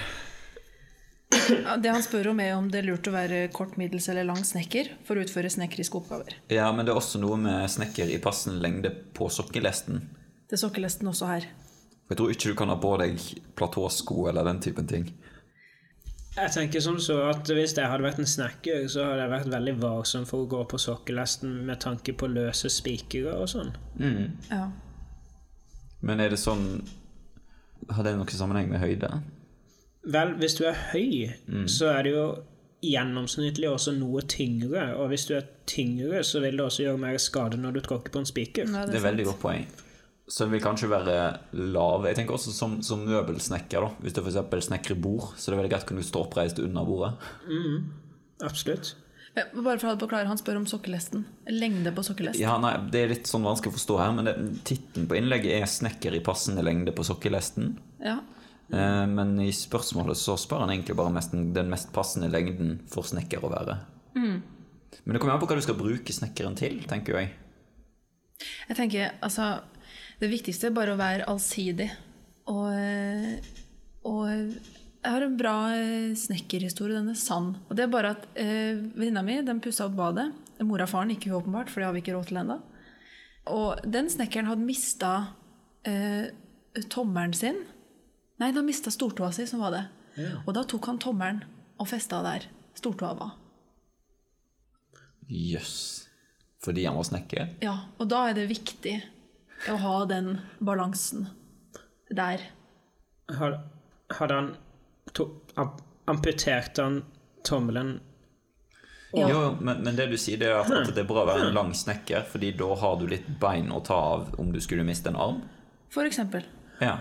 [1.82, 4.40] Det han spør om, er om det er lurt å være kort, middels eller lang
[4.44, 6.38] snekker for å utføre snekkeriske oppgaver.
[6.52, 10.02] Ja, men det er også noe med snekker i passende lengde på sokkelesten.
[10.48, 11.48] Det er sokkelesten også her.
[12.08, 13.20] Jeg tror ikke du kan ha på deg
[13.58, 15.10] platåsko eller den typen ting.
[16.38, 19.50] Jeg tenker som så at Hvis jeg hadde vært en snekker, så hadde jeg vært
[19.52, 23.74] veldig varsom for å gå på sokkelesten med tanke på løse spikere og sånn.
[24.48, 24.68] Ja.
[26.00, 26.80] Men er det sånn
[27.90, 29.10] Har det noe sammenheng med høyde?
[30.08, 32.24] Vel, hvis du er høy, så er det jo
[32.84, 34.92] gjennomsnittlig også noe tyngre.
[35.00, 38.14] Og hvis du er tyngre, så vil det også gjøre mer skade når du tråkker
[38.14, 38.68] på en spiker.
[38.70, 39.66] Nei, Det er veldig godt poeng.
[40.28, 41.16] Så den vil kanskje være
[41.72, 42.04] lav.
[42.06, 43.80] Jeg tenker også som, som møbelsnekker.
[43.80, 44.66] da Hvis du f.eks.
[44.68, 47.12] snekrer bord, så det er veldig greit å kunne stå oppreist under bordet.
[48.44, 48.94] Absolutt.
[49.38, 51.24] Ja, Bare for å ha det på klare, Han spør om sokkelesten.
[51.54, 52.40] Lengde på sokkelest.
[52.42, 55.66] Ja, nei, Det er litt sånn vanskelig å forstå her, men tittelen på innlegget er
[55.66, 57.76] 'Snekker i passende lengde på sokkelesten'.
[58.02, 58.18] Ja.
[58.72, 63.02] Eh, men i spørsmålet så spør han egentlig bare mest den mest passende lengden for
[63.02, 63.78] snekker å være.
[65.04, 67.30] Men det kommer an på hva du skal bruke snekkeren til, tenker jeg.
[68.68, 69.60] Jeg tenker, altså
[70.20, 71.88] Det viktigste er bare å være allsidig.
[72.50, 73.38] Og, eh,
[74.04, 74.56] og
[74.98, 76.96] jeg har en bra eh, snekkerhistorie.
[76.98, 77.52] Den er sann.
[77.68, 80.28] Og det er bare at eh, venninna mi den pussa opp badet.
[80.66, 82.58] Mora og faren ikke åpenbart, for det har vi ikke råd til ennå.
[83.54, 85.12] Og den snekkeren hadde mista
[85.86, 86.30] eh,
[86.90, 87.62] tommelen sin.
[88.42, 89.84] Nei, han mista stortåa si, som var det.
[90.44, 91.44] Og da tok han tommelen
[91.78, 93.36] og festa der stortåa var.
[95.30, 96.08] Jøss.
[96.64, 97.50] Fordi han var snekker?
[97.62, 98.96] Ja, og da er det viktig
[99.70, 101.28] å ha den balansen
[102.10, 102.42] der.
[103.38, 103.60] Har,
[104.18, 104.48] Hadde han
[105.18, 105.28] to,
[106.08, 107.02] Amputerte han
[107.44, 107.98] tommelen
[109.12, 109.28] Ja.
[109.30, 111.46] Jo, men, men det du sier, det er at, at det er bra å være
[111.46, 114.84] en lang snekker, fordi da har du litt bein å ta av om du skulle
[114.84, 115.38] miste en arm.
[115.92, 116.44] For eksempel.
[116.84, 116.98] Ja.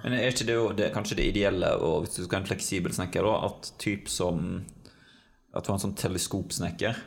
[0.00, 2.48] Men er ikke det jo det, kanskje det ideelle, og hvis du skal ha en
[2.48, 4.64] fleksibel snekker, da, at typ som
[5.52, 6.98] At du har en sånn teleskopsnekker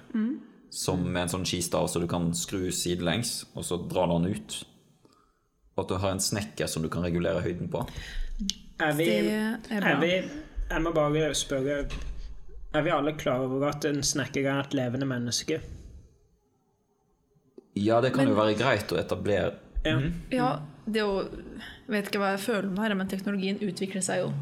[0.71, 4.55] som med en sånn skistav så du kan skru sidelengs, og så drar den ut.
[5.75, 7.83] Og at du har en snekker som du kan regulere høyden på.
[8.81, 9.91] Er vi, Det er bra.
[9.91, 10.11] er vi
[10.71, 11.75] Jeg må bare spørre
[12.73, 15.59] Er vi alle klar over at en snekker er et levende menneske?
[17.75, 19.53] Ja, det kan jo være greit å etablere
[19.85, 19.97] Ja.
[20.31, 20.49] Ja,
[20.85, 21.21] det å
[21.91, 24.33] vet ikke hva jeg føler om det her, men teknologien utvikler seg jo.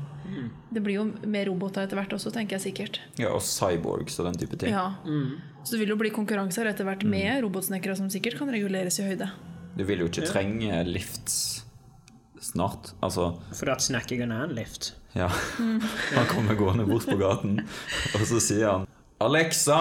[0.70, 3.00] Det blir jo mer roboter etter hvert også, tenker jeg sikkert.
[3.18, 4.70] Ja, og cyborgs og den type ting.
[4.76, 4.92] Ja.
[5.64, 9.08] Så det vil jo bli konkurranser etter hvert med robotsnekkere som sikkert kan reguleres i
[9.08, 9.30] høyde.
[9.78, 11.64] Du vil jo ikke trenge lifts
[12.42, 12.94] snart.
[13.02, 14.94] Altså Fordi at snakker er en lift.
[15.16, 15.28] Ja.
[16.16, 17.60] Han kommer gående bort på gaten,
[18.14, 18.88] og så sier han
[19.20, 19.80] Alexa,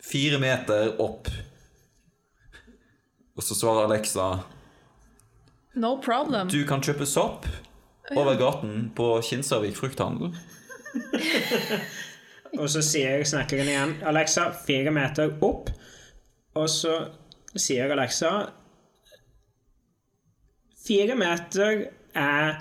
[0.00, 1.28] fire meter opp.
[3.36, 4.28] Og så svarer Alexa
[5.78, 6.48] No problem.
[6.50, 7.46] Du kan kjøpe sopp
[8.16, 10.32] over gaten på Kinsarvik frukthandel.
[12.58, 15.68] Og så sier snekkeren igjen Alexa, fire meter opp.
[16.56, 16.94] Og så
[17.58, 18.32] sier Alexa
[20.88, 21.82] Fire meter
[22.16, 22.54] er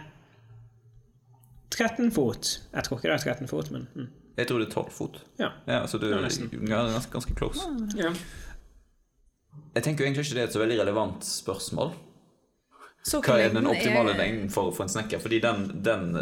[1.71, 2.49] 13 fot.
[2.73, 4.07] Jeg tror ikke det er 13 fot, men mm.
[4.37, 5.15] Jeg tror det er tolv fot.
[5.39, 5.47] ja.
[5.67, 6.49] Ja, så du Ja, nesten.
[6.67, 7.63] ganske, ganske close.
[7.97, 8.11] ja.
[9.75, 11.91] Jeg tenker jo egentlig ikke det er et så veldig relevant spørsmål.
[13.07, 15.19] Hva er den optimale er- lengden for, for en snekker?
[15.23, 16.13] Fordi den, den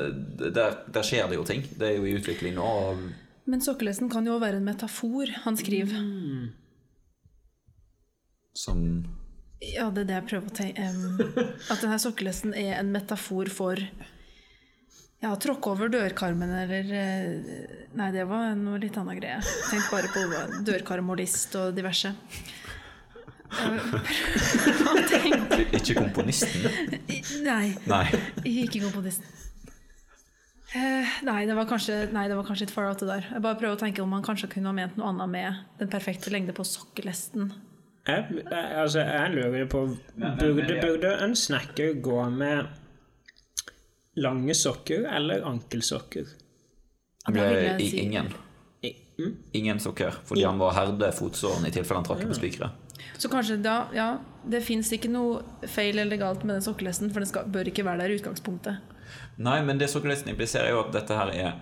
[0.54, 1.64] der, der skjer det jo ting.
[1.80, 2.62] Det er jo i utvikling nå.
[2.64, 2.98] og
[3.46, 5.98] Men sokkelesten kan jo være en metafor, han skriver.
[8.56, 9.06] Som
[9.64, 11.20] Ja, det er det jeg prøver å tenke Um,
[11.72, 13.80] At denne sokkelesten er en metafor for
[15.24, 19.40] ja, tråkke over dørkarmen eller eh, Nei, det var noe litt annet greie.
[19.72, 20.26] Tenk bare på
[20.68, 22.12] dørkarm og list og diverse.
[25.72, 26.68] Ikke komponisten?
[27.46, 28.04] Nei, Nei.
[28.44, 29.32] ikke komponisten.
[30.76, 33.28] Eh, nei, det var kanskje, nei, det var kanskje litt far out det der.
[33.32, 35.92] Jeg bare prøver å tenke om han kanskje kunne ha ment noe annet med den
[35.94, 37.54] perfekte lengde på sokkelesten.
[38.06, 39.80] Jeg, jeg, altså, jeg lurer på
[40.16, 42.68] Burde, burde en snekker gå med
[44.22, 46.26] lange sokker eller ankelsokker?
[47.34, 47.46] Da
[47.80, 48.34] I- Ingen.
[49.18, 49.36] Mm?
[49.54, 50.12] Ingen sokker.
[50.28, 52.70] Fordi han var herde fotsåren i tilfelle han trakk på spikere.
[53.18, 54.10] Så kanskje da, ja,
[54.48, 55.40] det fins ikke noe
[55.72, 58.82] feil eller galt med den sokkelesten, for den skal, bør ikke være der i utgangspunktet.
[59.38, 61.56] Nei, men det sokkelesten impliserer jo at dette her er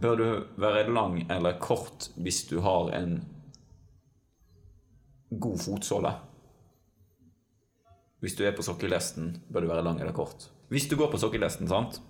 [0.00, 0.26] Bør du
[0.62, 3.16] være lang eller kort hvis du har en
[5.30, 6.14] god fotsåle?
[8.20, 10.48] Hvis du er på sokkelesten, bør du være lang eller kort?
[10.70, 12.00] Hvis du går på sokkelhesten, sant,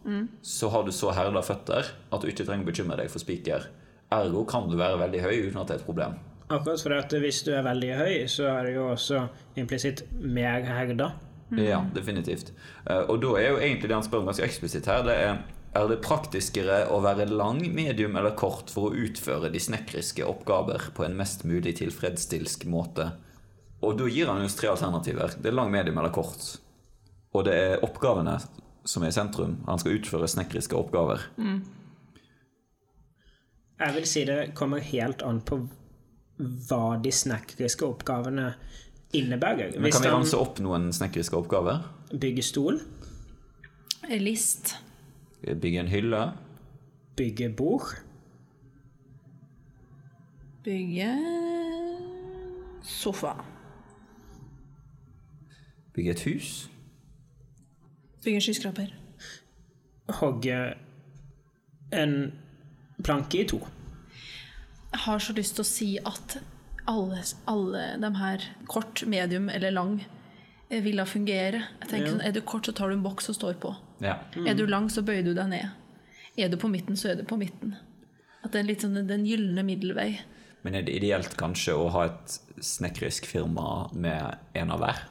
[0.42, 3.68] så har du så herda føtter at du ikke trenger å bekymre deg for spiker.
[4.12, 6.18] Ergo kan du være veldig høy uten at det er et problem.
[6.50, 9.22] Akkurat for at hvis du er veldig høy, så er det jo også
[9.62, 11.12] implisitt mer herda.
[11.56, 12.50] Ja, definitivt.
[12.86, 15.38] Eh, Og da er jo egentlig det han spør om ganske eksplisitt her, det er
[15.72, 20.90] er det praktiskere å være lang, medium eller kort for å utføre de snekriske oppgaver
[20.96, 23.12] på en mest mulig tilfredsstilsk måte?
[23.80, 25.36] Og da gir han oss tre alternativer.
[25.38, 26.42] Det er lang, medium eller kort.
[27.32, 28.36] Og det er oppgavene
[28.84, 29.60] som er i sentrum.
[29.68, 31.22] Han skal utføre snekriske oppgaver.
[33.80, 35.62] Jeg vil si det kommer helt an på
[36.68, 38.50] hva de snekriske oppgavene
[39.16, 39.78] innebærer.
[39.78, 41.84] Men kan vi ranse ramse opp noen snekriske oppgaver?
[42.10, 42.80] Bygge stol,
[44.10, 44.74] List.
[45.44, 46.32] Bygge en hylle?
[47.16, 47.94] Bygge bord,
[50.64, 51.08] Bygge
[52.84, 53.32] sofa.
[55.94, 56.50] Bygge et hus?
[58.24, 58.92] Bygge en skyskraper.
[60.20, 60.74] hogge
[61.92, 62.32] en
[63.04, 63.58] planke i to.
[64.92, 66.38] Jeg har så lyst til å si at
[66.90, 70.00] alle, alle de her, kort, medium eller lang,
[70.70, 71.62] vil da fungere.
[71.80, 72.12] Jeg tenker Ja.
[72.12, 73.74] sånn, Er du kort, så tar du en boks og står på.
[74.00, 74.18] Ja.
[74.46, 75.70] Er du lang, så bøyer du deg ned.
[76.40, 77.74] Er du på midten, så er du på midten.
[78.44, 80.14] At det er litt sånn den gylne middelvei.
[80.64, 85.02] Men er det ideelt kanskje å ha et snekrisk firma med en av hver?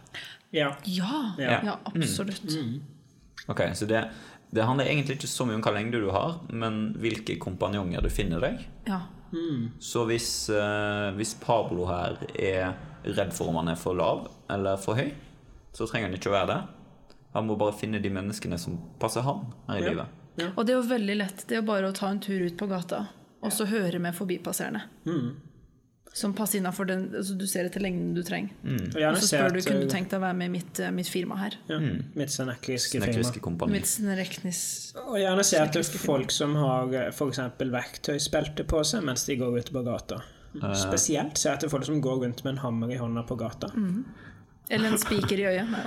[0.53, 0.71] Ja.
[0.85, 1.59] Ja, Ja.
[1.65, 2.57] ja absolutt.
[3.47, 4.09] Ok, Så det,
[4.51, 8.09] det handler egentlig ikke så mye om hva lengde du har, men hvilke kompanjonger du
[8.09, 8.65] finner deg.
[8.89, 9.01] Ja.
[9.79, 12.73] Så hvis, uh, hvis Pablo her er
[13.05, 15.11] redd for om han er for lav eller for høy,
[15.73, 16.61] så trenger han ikke å være det.
[17.33, 19.89] Han må bare finne de menneskene som passer han her i Ja.
[19.91, 20.07] livet.
[20.55, 21.45] Og det er jo veldig lett.
[21.47, 23.07] Det er jo bare å ta en tur ut på gata
[23.41, 24.81] og så høre med forbipasserende.
[26.11, 28.49] Som passer innafor den altså Du ser etter lengden du trenger.
[28.65, 30.79] Og Og så spør du kunne du eh, tenkt deg å være med i mitt,
[30.79, 31.53] eh, mitt firma her.
[31.69, 31.77] ja,
[32.15, 33.67] mitt snekriske firma.
[33.69, 34.93] Mitt reknis...
[35.05, 37.39] Og gjerne se etter folk som har f.eks.
[37.59, 40.23] verktøysbelte på seg mens de går ute på gata.
[40.73, 43.69] Spesielt se etter folk som går rundt med en hammer i hånda på gata.
[44.69, 45.69] Eller en spiker i øyet.
[45.69, 45.85] Nei.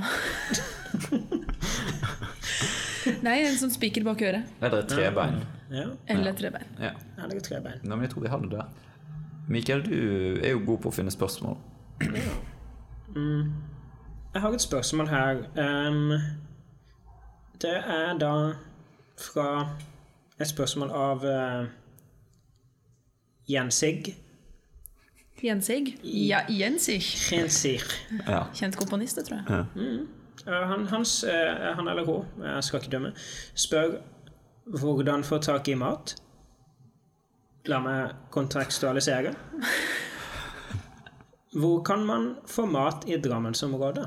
[3.26, 4.48] Nei, en sånn spiker bak øret.
[4.62, 5.42] Eller et trebein.
[5.72, 6.68] Ja, Eller trebein.
[6.78, 6.92] Ja.
[7.18, 7.78] eller et trebein.
[7.82, 8.64] Nei, men jeg tror vi hadde det.
[9.52, 9.94] Mikael, du
[10.42, 11.56] er jo god på å finne spørsmål.
[13.14, 15.42] Jeg har et spørsmål her.
[15.56, 16.12] Um,
[17.62, 18.34] det er da
[19.18, 19.48] fra
[20.38, 21.66] et spørsmål av uh,
[23.50, 24.14] Jensig.
[25.42, 25.96] Jensig?
[26.02, 27.02] Ja, Jensig.
[27.32, 27.80] Jensig.
[28.26, 28.44] Ja.
[28.54, 29.66] Kjent komponist, tror jeg.
[30.46, 33.12] Eh, han, hans, eh, han eller hun, jeg skal ikke dømme,
[33.58, 33.98] spør
[34.78, 36.14] hvordan få tak i mat.
[37.70, 39.34] La meg kontekstualisere.
[41.52, 44.06] Hvor kan man få mat i Drammensområdet?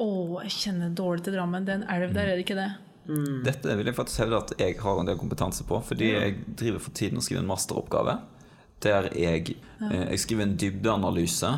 [0.00, 0.08] Å,
[0.46, 1.68] jeg kjenner dårlig til Drammen.
[1.68, 2.70] Det er en elv der, er det ikke det?
[3.44, 6.82] Dette vil jeg faktisk hevde at jeg har en del kompetanse på, fordi jeg driver
[6.84, 8.16] for tiden og skriver en masteroppgave
[8.84, 11.52] der jeg, eh, jeg skriver en dybdeanalyse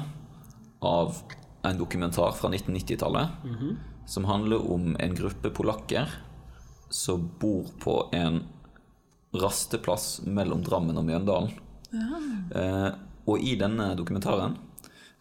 [0.83, 1.23] av
[1.63, 3.29] en dokumentar fra 1990-tallet
[4.11, 6.11] som handler om en gruppe polakker
[6.91, 8.43] som bor på en
[9.33, 11.55] rasteplass mellom Drammen og Mjøndalen.
[12.55, 12.91] Eh,
[13.25, 14.59] og i denne dokumentaren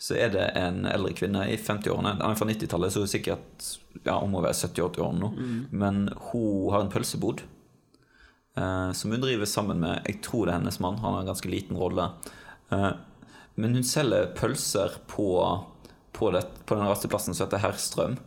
[0.01, 2.15] så er det en eldre kvinne i 50-årene.
[2.17, 3.67] Er fra 90-tallet, så sikkert
[4.03, 5.29] ja, hun må være 70-80 år nå.
[5.69, 7.43] Men hun har en pølsebod
[8.55, 10.97] som hun driver sammen med Jeg tror det er hennes mann.
[10.99, 12.09] Han har en ganske liten rolle.
[12.71, 12.91] Eh,
[13.55, 15.29] men hun selger pølser på,
[16.15, 18.17] på, det, på den rasteplassen som heter Herstrøm.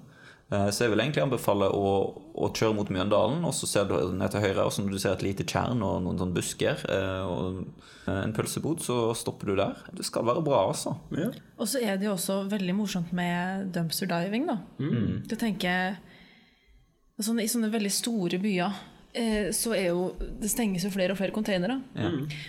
[0.53, 1.91] Eh, Så jeg vil egentlig anbefale å,
[2.37, 5.01] å kjøre mot Mjøndalen, og så ser du ned til høyre, og så når du
[5.03, 7.63] ser et lite tjern og noen sånne busker eh, og
[8.07, 9.77] eh, en pølsebod, så stopper du der.
[9.97, 10.97] Det skal være bra, altså.
[11.17, 11.31] Ja.
[11.57, 14.59] Og så er det jo også veldig morsomt med dumpster diving, da.
[15.25, 15.97] Du tenker
[17.21, 18.91] sånn, I sånne veldig store byer eh,
[19.55, 20.09] så er jo
[20.43, 21.77] Det stenges jo flere og flere containere.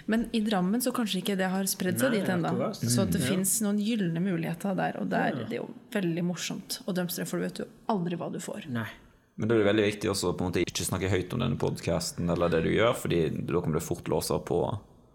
[0.09, 2.71] Men i Drammen så kanskje ikke det har spredd seg dit ennå.
[2.73, 6.79] Så at det fins noen gylne muligheter der, og der, det er jo veldig morsomt
[6.85, 8.65] å dømstre, for du vet jo aldri hva du får.
[8.73, 8.87] Nei.
[9.35, 11.59] Men da er det veldig viktig også på en måte ikke snakke høyt om denne
[11.59, 14.59] podkasten eller det du gjør, fordi da kommer du fort låser på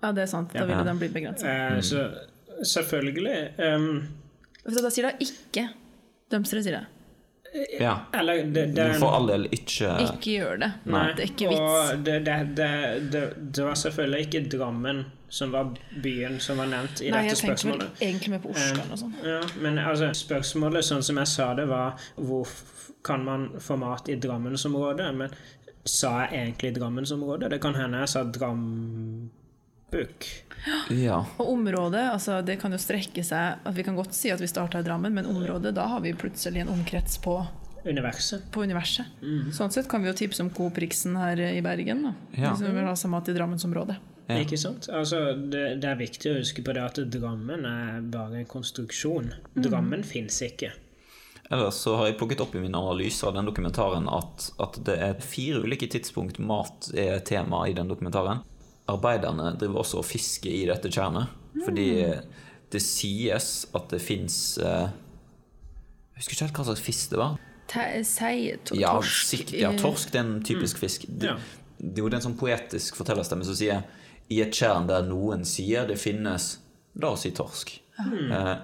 [0.03, 0.53] Ja, det er sant.
[0.53, 1.48] Da vil den bli begrensa.
[1.48, 2.05] Eh, så
[2.61, 3.92] selvfølgelig Um...
[4.61, 5.70] Da sier da ikke
[6.30, 6.99] dumpstere, sier det.
[7.80, 7.94] Ja.
[8.12, 10.68] Eller det, det du får all del ikke Ikke gjør det.
[10.84, 11.07] Nei.
[11.16, 11.61] Det er ikke vits.
[11.61, 12.68] Og det, det, det,
[13.11, 13.22] det,
[13.57, 17.55] det var selvfølgelig ikke Drammen som var byen som var nevnt i Nei, dette jeg
[17.55, 19.20] tenkte vel egentlig mer på Oslo og sånt.
[19.22, 22.51] Ja, men altså, spørsmålet, sånn som jeg sa det, var hvor
[23.07, 25.07] kan man få mat i Drammensområdet?
[25.16, 25.30] Men
[25.86, 27.51] sa jeg egentlig Drammensområdet?
[27.55, 30.18] Det kan hende jeg sa Drambuk.
[30.90, 31.22] Ja.
[31.38, 34.48] Og området, altså det kan jo strekke seg at Vi kan godt si at vi
[34.50, 37.38] starta i Drammen, men området, da har vi plutselig en omkrets på
[37.84, 38.50] universet.
[38.52, 39.06] på universet.
[39.56, 42.02] Sånn sett kan vi jo tipse om Coop Riksen her i Bergen.
[42.04, 42.14] Da.
[42.36, 42.50] Ja.
[42.52, 43.96] Hvis vi vil ha samme mat i Drammensområdet.
[44.30, 44.36] Ja.
[44.44, 44.86] Ikke sant?
[44.92, 49.32] Altså, det, det er viktig å huske på det at Drammen er bare en konstruksjon.
[49.56, 50.70] Drammen fins ikke.
[51.50, 54.94] Ellers så har jeg plukket opp i min analyse av den dokumentaren at, at det
[55.02, 58.44] er fire ulike tidspunkt mat er tema i den dokumentaren.
[58.91, 61.28] Arbeiderne driver også og fisker i dette tjernet,
[61.64, 61.86] fordi
[62.70, 64.91] det sies at det fins Jeg
[66.16, 67.38] husker ikke helt hva slags fisk det var.
[68.05, 71.05] Sei, to- Ja, torsk ja, eh, torsk det er en typisk fisk.
[71.09, 71.36] Det, Ja.
[71.78, 73.84] det er jo en sånn poetisk fortellerstemme som sier
[74.28, 76.59] i et tjern der noen sier det finnes
[76.99, 77.70] La oss si torsk.
[78.01, 78.57] Eh,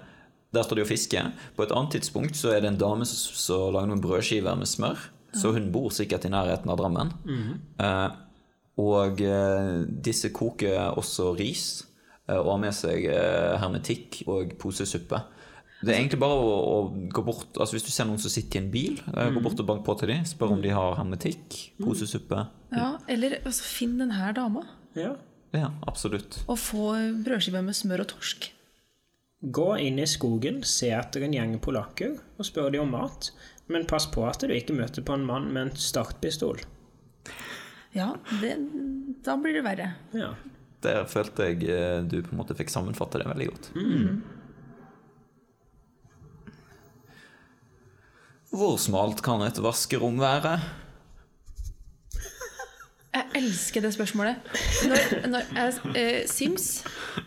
[0.52, 1.32] der står de og fisker.
[1.56, 4.66] På et annet tidspunkt så er det en dame som, som lager noen brødskiver med
[4.66, 4.98] smør.
[5.32, 7.12] Så hun bor sikkert i nærheten av Drammen.
[7.78, 8.10] Eh,
[8.76, 11.66] og eh, disse koker også ris
[12.28, 15.22] eh, og har med seg eh, hermetikk og posesuppe.
[15.80, 16.76] Det er egentlig bare å, å
[17.12, 19.34] gå bort Altså Hvis du ser noen som sitter i en bil, mm.
[19.36, 20.24] gå bort og bank på til dem.
[20.28, 22.46] Spør om de har hermetikk, posesuppe.
[22.72, 24.66] Ja, eller altså, finn den her dama,
[24.96, 25.14] Ja.
[25.54, 26.42] Ja, absolutt.
[26.50, 26.90] og få
[27.24, 28.50] brødskive med smør og torsk.
[29.40, 33.30] Gå inn i skogen, se etter en gjeng polakker og spør dem om mat.
[33.72, 36.60] Men pass på at du ikke møter på en mann med en startpistol.
[37.96, 38.10] Ja,
[38.42, 38.56] det,
[39.24, 39.92] da blir det verre.
[40.12, 40.34] Ja.
[40.84, 43.70] Der følte jeg eh, du på en måte fikk sammenfatte det veldig godt.
[48.56, 50.58] Hvor smalt kan et vaskerom være?
[53.16, 54.48] Jeg elsker det spørsmålet.
[54.90, 56.66] Når, når jeg, eh, Sims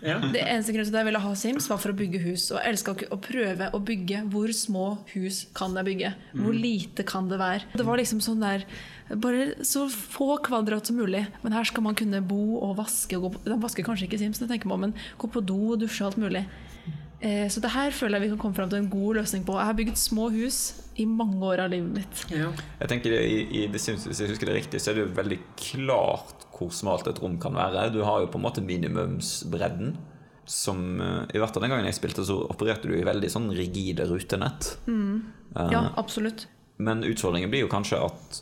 [0.05, 0.19] Ja.
[0.21, 2.45] Det eneste grunnen til at jeg ville ha Sims, var for å bygge hus.
[2.53, 4.21] Og jeg elska å prøve å bygge.
[4.29, 4.85] Hvor små
[5.15, 6.13] hus kan jeg bygge?
[6.37, 7.65] Hvor lite kan det være?
[7.73, 8.65] Det var liksom sånn der
[9.09, 11.23] Bare så få kvadrat som mulig.
[11.41, 13.17] Men her skal man kunne bo og vaske.
[13.17, 16.03] Og gå på, de vasker kanskje ikke Sims, tenker men gå på do og dusje
[16.05, 16.43] og alt mulig.
[17.19, 19.57] Eh, så det her føler jeg vi kan komme fram til en god løsning på.
[19.57, 20.59] Jeg har bygd små hus
[20.99, 22.21] i mange år av livet mitt.
[22.33, 22.51] ja.
[22.81, 26.45] Jeg tenker i, i Hvis jeg husker det riktig, så er det jo veldig klart
[26.55, 27.89] hvor smalt et rom kan være.
[27.93, 29.95] Du har jo på en måte minimumsbredden.
[30.49, 33.51] Som, eh, I hvert fall den gangen jeg spilte, så opererte du i veldig sånn
[33.53, 34.73] rigide rutenett.
[34.89, 35.19] Mm.
[35.69, 36.47] Ja, absolutt.
[36.81, 38.39] Men utfordringen blir jo kanskje at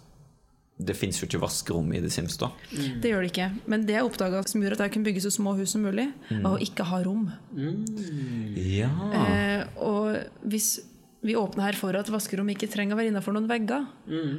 [0.78, 2.52] det fins jo ikke vaskerom i The Sims, da.
[2.70, 3.48] Det gjør det ikke.
[3.66, 6.06] Men det jeg oppdaga som gjorde at jeg kunne bygge så små hus som mulig,
[6.30, 7.24] var å ikke ha rom.
[8.56, 8.92] Ja.
[9.18, 10.78] Eh, og hvis
[11.22, 13.88] vi åpner her for at vaskerom ikke trenger å være innafor noen vegger,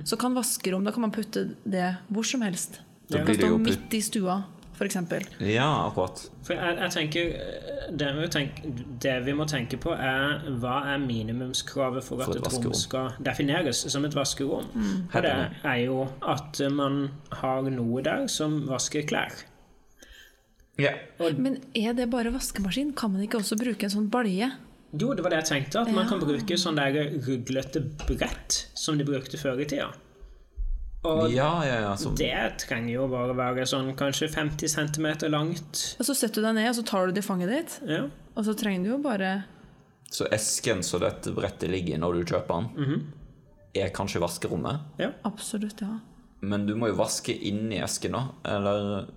[0.06, 2.80] så kan vaskerom da kan man putte det hvor som helst.
[3.08, 4.36] Det kan stå midt i stua,
[4.76, 4.98] f.eks.
[5.48, 6.22] ja, akkurat.
[6.44, 8.60] For jeg, jeg tenker eh, det vi, tenk,
[9.02, 12.76] det vi må tenke på, er hva er minimumskravet for at For et et rom
[12.76, 14.68] skal defineres som et vaskerom?
[15.08, 17.08] Og det er jo at man
[17.40, 19.40] har noe der som vasker klær.
[20.78, 21.00] Yeah.
[21.34, 22.92] Men er det bare vaskemaskin?
[22.94, 24.52] Kan man ikke også bruke en sånn balje?
[24.92, 28.96] Jo, det var det jeg tenkte, at man kan bruke sånn der ruglete brett som
[28.96, 29.90] de brukte før i tida.
[31.06, 31.92] Og Ja, ja, ja.
[31.96, 35.82] Som, det trenger jo bare være sånn kanskje 50 cm langt.
[36.00, 37.76] Og så setter du deg ned og så tar du det i fanget ditt.
[37.86, 38.00] Ja.
[38.34, 39.36] Og så trenger du jo bare
[40.10, 43.02] så esken som dette brettet ligger i når du kjøper den,
[43.76, 44.86] er kanskje vaskerommet.
[44.98, 45.10] ja.
[45.28, 45.98] Absolutt, ja.
[46.40, 48.28] Men du må jo vaske inni esken, da.
[48.56, 49.08] Eller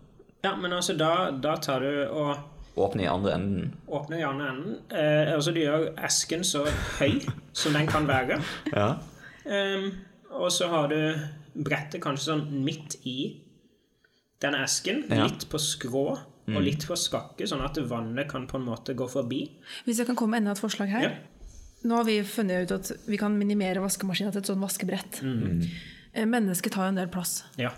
[0.43, 2.38] Ja, men altså da, da tar du og
[2.80, 3.74] åpne i andre enden.
[3.88, 4.76] Åpne i andre enden.
[4.89, 6.63] Eh, altså du gjør esken så
[6.99, 7.19] høy
[7.53, 8.41] som den kan være.
[8.76, 8.93] Ja.
[9.41, 9.88] Um,
[10.38, 10.99] og så har du
[11.65, 13.15] brettet kanskje sånn midt i
[14.43, 15.01] den esken.
[15.09, 15.26] Ja.
[15.26, 16.03] Litt på skrå
[16.51, 19.41] og litt på skakke, sånn at vannet kan på en måte gå forbi.
[19.88, 21.07] Hvis jeg kan komme med enda et forslag her.
[21.09, 21.11] Ja.
[21.88, 25.22] Nå har vi funnet ut at vi kan minimere vaskemaskinen til et sånn vaskebrett.
[25.26, 25.63] Mm.
[26.30, 27.39] Mennesket tar jo en del plass.
[27.57, 27.72] Ja.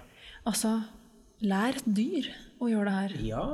[0.49, 0.81] Altså,
[1.47, 2.27] lær et dyr
[2.59, 3.21] å gjøre det her.
[3.31, 3.45] ja.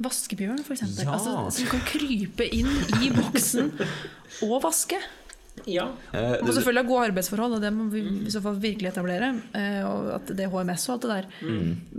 [0.00, 1.04] Vaskebjørn, eksempel.
[1.04, 1.12] Ja.
[1.16, 2.70] Altså, som kan krype inn
[3.04, 3.72] i boksen
[4.46, 4.96] og vaske.
[5.68, 5.88] Ja.
[6.16, 9.32] Eh, må selvfølgelig ha gode arbeidsforhold, og det må vi i så fall virkelig etablere.
[9.52, 11.26] eh, Og at det er HMS og alt det der.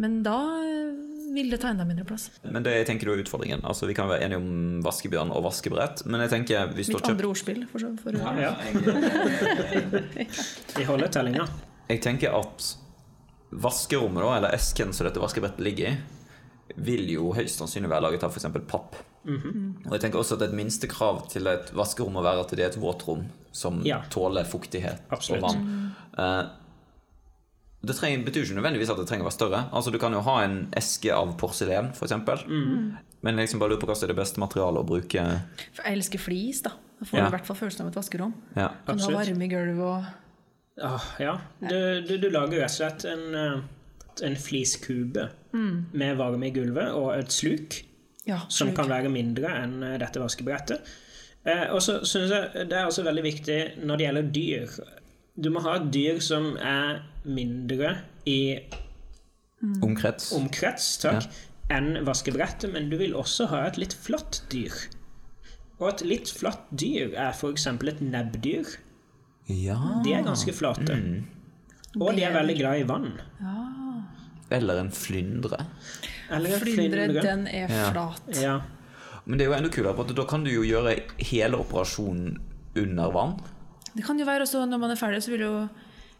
[0.01, 0.37] Men da
[1.31, 2.25] vil det ta enda mindre plass.
[2.43, 3.61] Men det jeg tenker du er utfordringen.
[3.63, 7.05] Altså, Vi kan være enige om vaskebjørn og vaskebrett, men jeg tenker hvis du Mitt
[7.05, 7.61] har andre ordspill.
[7.71, 8.17] For, så- vidt.
[8.19, 8.55] ja, ja.
[10.77, 11.45] Vi holder tellinga.
[11.91, 12.67] Jeg tenker at
[13.51, 15.95] vaskerommet, da, eller esken som dette vaskebrettet ligger i,
[16.77, 18.45] vil jo høyst sannsynlig være laget av f.eks.
[18.67, 18.95] papp.
[19.25, 22.69] Og jeg tenker også at et minstekrav til et vaskerom må være at det er
[22.71, 24.01] et våtrom som Ja.
[24.09, 25.43] tåler fuktighet Absolutt.
[25.43, 25.93] og vann.
[26.17, 26.49] Uh,
[27.85, 29.61] det trenger, betyr ikke nødvendigvis at det trenger å være større.
[29.73, 32.13] Altså Du kan jo ha en eske av porselen, f.eks.
[32.47, 32.97] Mm.
[33.23, 35.23] Men liksom bare lurer på hva som er det beste materialet å bruke.
[35.73, 36.71] For jeg elsker flis, da.
[36.99, 37.23] Da får Ja.
[37.23, 38.33] du i hvert fall følelsen av et vaskerom.
[38.55, 38.69] Ja.
[38.85, 40.05] Kan du ha varme i gulvet og
[40.81, 41.33] Ah, ja.
[41.59, 46.91] Du, du, du lager rett og slett en, eh, en fliskube med varme i gulvet
[46.95, 47.81] og et sluk.
[48.27, 50.85] Ja, som kan være mindre enn eh, dette vaskebrettet.
[51.43, 54.75] Eh, og så synes jeg det er også veldig viktig når det gjelder dyr,
[55.41, 57.95] Du må ha et dyr som er mindre
[58.29, 58.59] i
[59.81, 60.31] Omkrets.
[60.37, 61.27] omkrets takk,
[61.71, 64.73] enn vaskebrettet, men du vil også ha et litt flatt dyr.
[65.79, 67.65] Og et litt flatt dyr er f.eks.
[67.67, 68.75] et nebbdyr.
[69.49, 69.79] Ja.
[70.05, 70.97] De er ganske flate.
[71.97, 73.09] Og de er veldig glad i vann.
[74.51, 75.57] Eller en flyndre.
[76.31, 77.21] Eller en Flyndre, flyndre.
[77.23, 77.91] den er Ja.
[77.91, 78.21] flat.
[78.41, 78.59] Ja.
[79.25, 82.37] Men det er jo enda kulere, for da kan du jo gjøre hele operasjonen
[82.75, 83.35] under vann.
[83.95, 85.67] Det kan jo være også når man er ferdig, så vil jo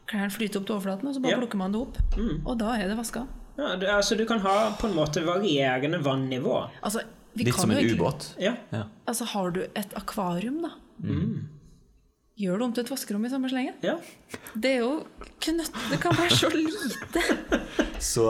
[0.08, 1.38] klærne flyte opp til overflaten, og så bare Ja.
[1.40, 1.98] plukker man det opp.
[2.46, 3.26] Og da er det vaska.
[3.58, 6.70] ja det, altså, du kan ha på en måte varierende vannivå.
[6.84, 7.02] Altså,
[7.36, 8.36] vi Litt kan som jo en ubåt.
[8.40, 8.56] Ja.
[9.08, 10.70] Altså, har du et akvarium, da?
[11.04, 11.48] Mm.
[12.42, 13.76] Gjør det om til et vaskerom i samme slengen?
[13.86, 14.00] ja.
[14.54, 14.94] Det er jo
[15.44, 15.76] knøtt...
[15.92, 17.22] Det kan være så lite!
[18.12, 18.26] Så,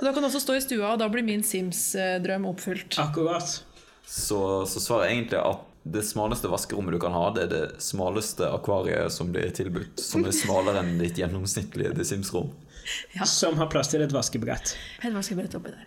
[0.00, 2.96] da kan du også stå i stua, og da blir min Sims-drøm oppfylt.
[3.00, 3.58] Akkurat.
[4.06, 7.82] så, så svaret er egentlig at det smaleste vaskerommet du kan ha, det er det
[7.84, 10.00] smaleste akvariet som blir tilbudt.
[10.02, 12.50] Som er smalere enn ditt gjennomsnittlige The Sims-rom.
[13.28, 14.74] Som har plass til et vaskebrett.
[15.04, 15.84] Et vaskebrett oppi der.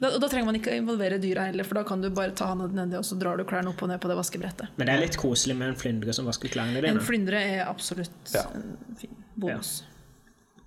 [0.00, 2.50] Da, og da trenger man ikke involvere dyra heller, for da kan du bare ta
[2.50, 4.74] hånda nedi, og så drar du klærne opp og ned på det vaskebrettet.
[4.76, 8.34] Men det er litt koselig med en flyndre som vasker klærne En flyndre er absolutt
[8.34, 8.44] Ja.
[8.54, 9.84] en fin bonus.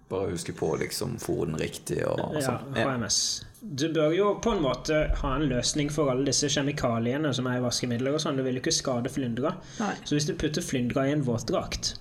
[0.10, 2.74] Bare huske på å liksom fôre den riktig og og sånn.
[2.76, 2.88] Ja.
[2.90, 3.46] HMS.
[3.62, 7.60] Du bør jo på en måte ha en løsning for alle disse kjemikaliene som er
[7.60, 8.38] i vaskemidler og sånn.
[8.40, 9.54] Du vil jo ikke skade flyndra.
[9.80, 9.94] Nei.
[10.06, 12.00] Så hvis du putter flyndra i en våtdrakt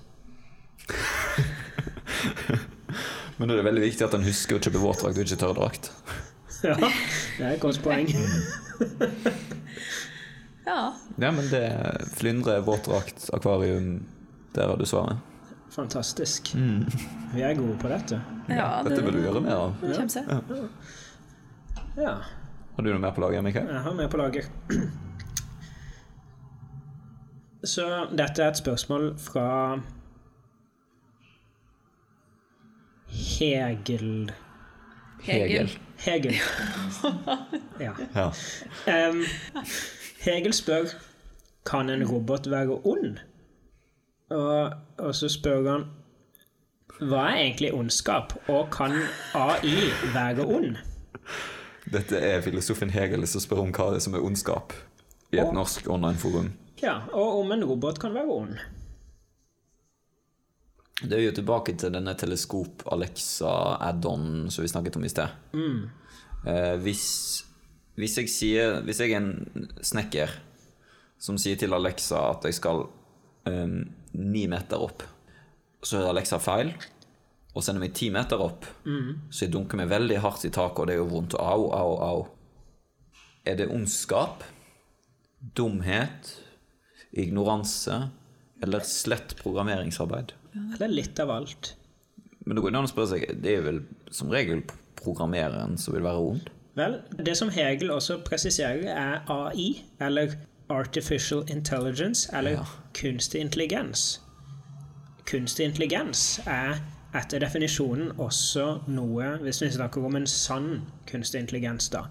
[3.37, 5.91] Men da er det veldig viktig at en husker å kjøpe våtdrakt og ikke tørrdrakt.
[6.69, 8.09] Ja, det er et godt poeng.
[10.69, 10.93] Ja.
[11.17, 11.63] Ja, men det
[12.19, 14.03] flyndre, våtdrakt, akvarium
[14.55, 15.17] Der har du svaret.
[15.73, 16.51] Fantastisk.
[17.33, 18.19] Vi er gode på dette.
[18.53, 19.73] ja Dette bør du gjøre mer av.
[19.89, 20.41] Ja.
[21.99, 22.13] Ja,
[22.77, 23.71] Har du noe mer på laget, Mikael?
[23.73, 24.51] jeg har mer på laget.
[27.65, 29.49] Så dette er et spørsmål fra
[33.09, 34.31] Hegel
[35.23, 35.71] Hegel.
[35.97, 36.35] Hegel.
[37.81, 37.93] Ja.
[38.15, 38.31] Ja.
[39.11, 39.23] Um,
[40.21, 40.89] Hegel spør
[41.67, 43.19] kan en robot være ond.
[44.31, 45.85] Og, og så spør han
[46.99, 48.97] hva er egentlig ondskap, og kan
[49.35, 50.81] AI være ond?
[51.93, 54.75] Dette er filosofen Hegel som spør om hva det er som er ondskap
[55.31, 56.51] i et og, norsk online-forum.
[56.83, 58.59] Ja, og om en robot kan være ond.
[61.03, 65.29] Det er jo tilbake til denne teleskop-Alexa-add-on som vi snakket om i sted.
[66.47, 67.05] Eh, hvis,
[67.99, 70.29] hvis jeg sier Hvis jeg er en snekker
[71.19, 72.85] som sier til Alexa at jeg skal
[73.51, 73.67] eh,
[74.15, 75.03] ni meter opp,
[75.83, 76.71] så er Alexa feil
[77.57, 78.65] og sender meg ti meter opp,
[79.35, 81.35] så jeg dunker meg veldig hardt i taket, og det gjør vondt.
[81.35, 82.21] Au, au, au.
[83.49, 84.45] Er det ondskap?
[85.59, 86.39] Dumhet?
[87.19, 87.99] Ignoranse?
[88.63, 90.33] Eller slett programmeringsarbeid?
[90.75, 91.75] Eller litt av alt.
[92.47, 94.63] Men det går an å spørre seg Det er vel som regel
[94.99, 96.47] programmereren som vil være ond?
[96.79, 100.37] Vel, det som Hegel også presiserer, er AI, eller
[100.71, 102.65] Artificial Intelligence, eller Ja.
[102.95, 104.21] kunstig intelligens.
[105.27, 106.79] Kunstig intelligens er
[107.15, 112.05] etter definisjonen også noe, hvis vi snakker om en sann kunstig intelligens, da.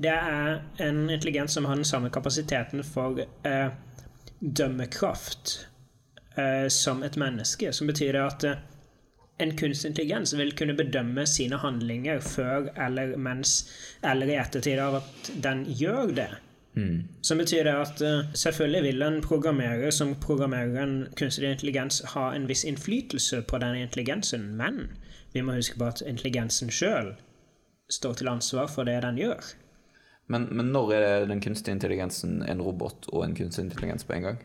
[0.00, 3.70] Det er en intelligens som har den samme kapasiteten for eh,
[4.40, 5.66] dømmekraft
[6.38, 7.72] eh, som et menneske.
[7.72, 8.64] Som betyr at eh,
[9.38, 13.58] en kunstig intelligens vil kunne bedømme sine handlinger før eller mens
[14.02, 16.32] eller i ettertid av at den gjør det.
[17.20, 22.34] Som betyr det at eh, selvfølgelig vil en programmerer som programmerer en kunstig intelligens ha
[22.34, 24.90] en viss innflytelse på den intelligensen, men
[25.32, 27.14] vi må huske på at intelligensen sjøl
[27.88, 29.40] står til ansvar for det den gjør.
[30.28, 34.28] Men, men når er den kunstige intelligensen en robot og en kunstig intelligens på en
[34.28, 34.38] gang?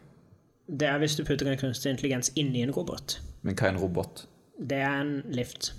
[0.71, 3.17] Det er hvis du putter en kunstig intelligens inni en robot.
[3.43, 4.25] Men hva er en robot?
[4.55, 5.73] Det er en lift.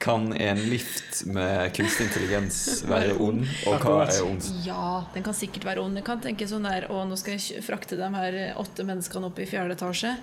[0.00, 2.58] Kan en lift med kunstig intelligens
[2.88, 4.46] være ond, og hva er ond?
[4.64, 6.00] Ja, den kan sikkert være ond.
[6.00, 9.38] Jeg kan tenke sånn der Å, nå skal jeg frakte de her åtte menneskene opp
[9.38, 10.14] i fjerde etasje.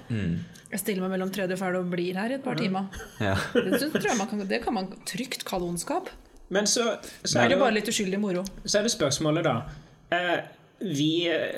[0.74, 2.89] Jeg stiller meg mellom tredje og fjerde og blir her i et par timer.
[3.22, 3.38] Ja.
[3.54, 6.10] Det, tror jeg man kan, det kan man trygt kalle ondskap.
[6.50, 8.43] Men så, så, er det, bare litt uskyldig moro.
[8.66, 9.56] så er det spørsmålet, da.
[10.16, 10.38] Eh,
[10.80, 11.11] vi,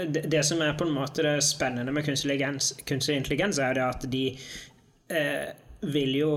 [0.07, 4.05] det, som er på en måte det spennende med kunstig intelligens, kunstig intelligens er at
[4.11, 4.23] de
[5.11, 5.49] eh,
[5.81, 6.33] vil jo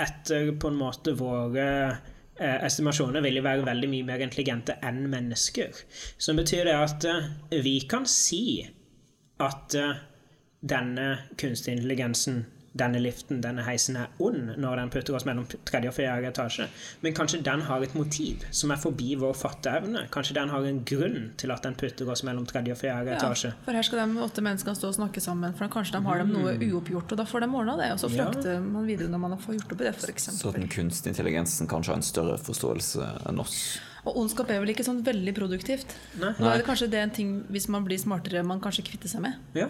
[0.00, 5.04] etter på en måte våre eh, estimasjoner vil jo være veldig mye mer intelligente enn
[5.12, 5.84] mennesker.
[6.16, 7.28] Som betyr det at eh,
[7.64, 8.62] vi kan si
[9.42, 10.02] at eh,
[10.62, 11.06] denne
[11.40, 12.44] kunstig intelligensen
[12.74, 16.68] denne liften, denne heisen, er ond når den putter oss mellom tredje og fjerde etasje.
[17.02, 20.06] Men kanskje den har et motiv som er forbi vår fatteevne.
[20.14, 23.18] Kanskje den har en grunn til at den putter oss mellom tredje og fjerde Ja,
[23.18, 23.52] etasje.
[23.66, 26.32] for her skal de åtte menneskene stå og snakke sammen, for kanskje de har dem
[26.32, 28.24] noe uoppgjort, og da får de ordna det, og så Ja.
[28.30, 30.30] frakter man videre når man får gjort opp i det, f.eks.
[30.40, 33.78] Så den kunstige intelligensen kanskje har en større forståelse enn oss.
[34.04, 35.92] Og ondskap er vel ikke sånn veldig produktivt.
[36.18, 36.32] Nei.
[36.38, 39.20] Da er det kanskje det en ting, hvis man blir smartere, man kanskje kvitter seg
[39.20, 39.34] med.
[39.54, 39.68] Ja.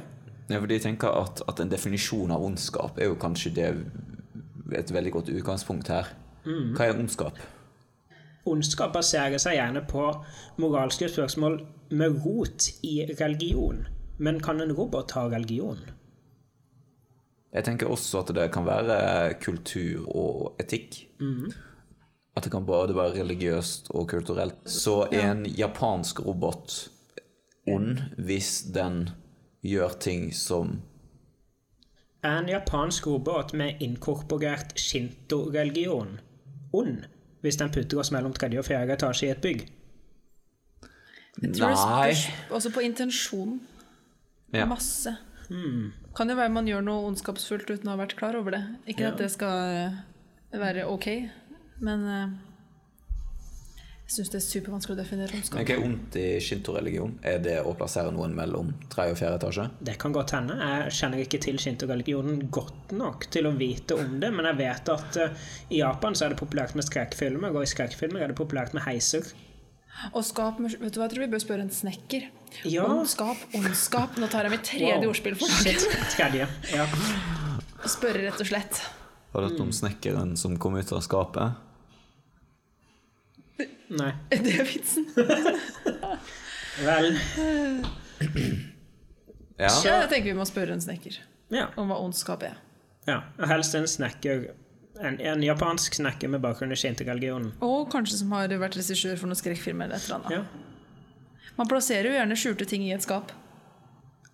[0.51, 3.71] Ja, fordi jeg tenker at, at en definisjon av ondskap er jo kanskje det
[4.77, 6.11] et veldig godt utgangspunkt her.
[6.45, 7.39] Hva er ondskap?
[8.49, 10.09] Ondskap baserer seg gjerne på
[10.59, 11.61] moralske spørsmål
[11.95, 13.85] med rot i religion.
[14.19, 15.79] Men kan en robot ha religion?
[17.53, 21.05] Jeg tenker også at det kan være kultur og etikk.
[22.35, 24.63] At det kan både være religiøst og kulturelt.
[24.65, 26.89] Så er en japansk robot
[27.69, 29.11] ond hvis den
[29.63, 30.81] gjør ting som
[32.23, 36.21] Er en japansk robot med inkorporert shinto-religion
[36.73, 37.07] ond
[37.43, 39.65] hvis den putter oss mellom tredje og fjerde etasje i et bygg?
[41.43, 42.13] Jeg tror det Nei.
[42.15, 43.61] spørs også på intensjonen.
[44.53, 44.67] Ja.
[44.69, 45.17] Masse.
[46.17, 48.63] Kan jo være man gjør noe ondskapsfullt uten å ha vært klar over det.
[48.93, 49.97] Ikke at det skal
[50.53, 51.09] være ok,
[51.83, 52.35] men eh,
[54.13, 57.15] jeg syns det er supervanskelig å definere Men hva er ondt i shinto-religion?
[57.25, 59.65] Er det å plassere noen mellom tredje og fjerde etasje?
[59.89, 60.57] Det kan godt hende.
[60.61, 64.93] Jeg kjenner ikke til shinto-religionen godt nok til å vite om det, men jeg vet
[64.93, 68.39] at uh, i Japan så er det populært med skrekkfilmer, og i skrekkfilmer er det
[68.39, 69.33] populært med heiser.
[70.13, 72.29] Og skap med- Vet du hva, jeg tror vi bør spørre en snekker.
[72.69, 72.85] Ja.
[72.89, 74.17] Ondskap, ondskap.
[74.21, 75.09] Nå tar jeg mitt tredje Wow.
[75.13, 75.85] ordspill for Shit.
[75.89, 76.09] dagen.
[76.17, 76.49] Tredje.
[76.73, 76.87] Ja.
[77.89, 78.81] Spørre rett og slett.
[79.33, 81.57] Har du hørt om snekkeren som kom ut av skapet?
[83.93, 84.13] Nei.
[84.33, 85.07] Er det vitsen?
[86.87, 87.13] Vel
[89.61, 89.69] Ja.
[89.69, 91.19] Så jeg tenker vi må spørre en snekker
[91.53, 91.67] Ja.
[91.77, 92.57] om hva ondskap er.
[93.07, 93.21] ja.
[93.39, 94.49] Og helst en snekker
[95.03, 97.53] en, en japansk snekker med bakgrunn i shinto-religionen.
[97.65, 100.33] Og kanskje som har vært regissør for noen skrekkfilmer eller et eller annet.
[100.33, 101.51] Ja.
[101.59, 103.33] Man plasserer jo gjerne skjulte ting i et skap.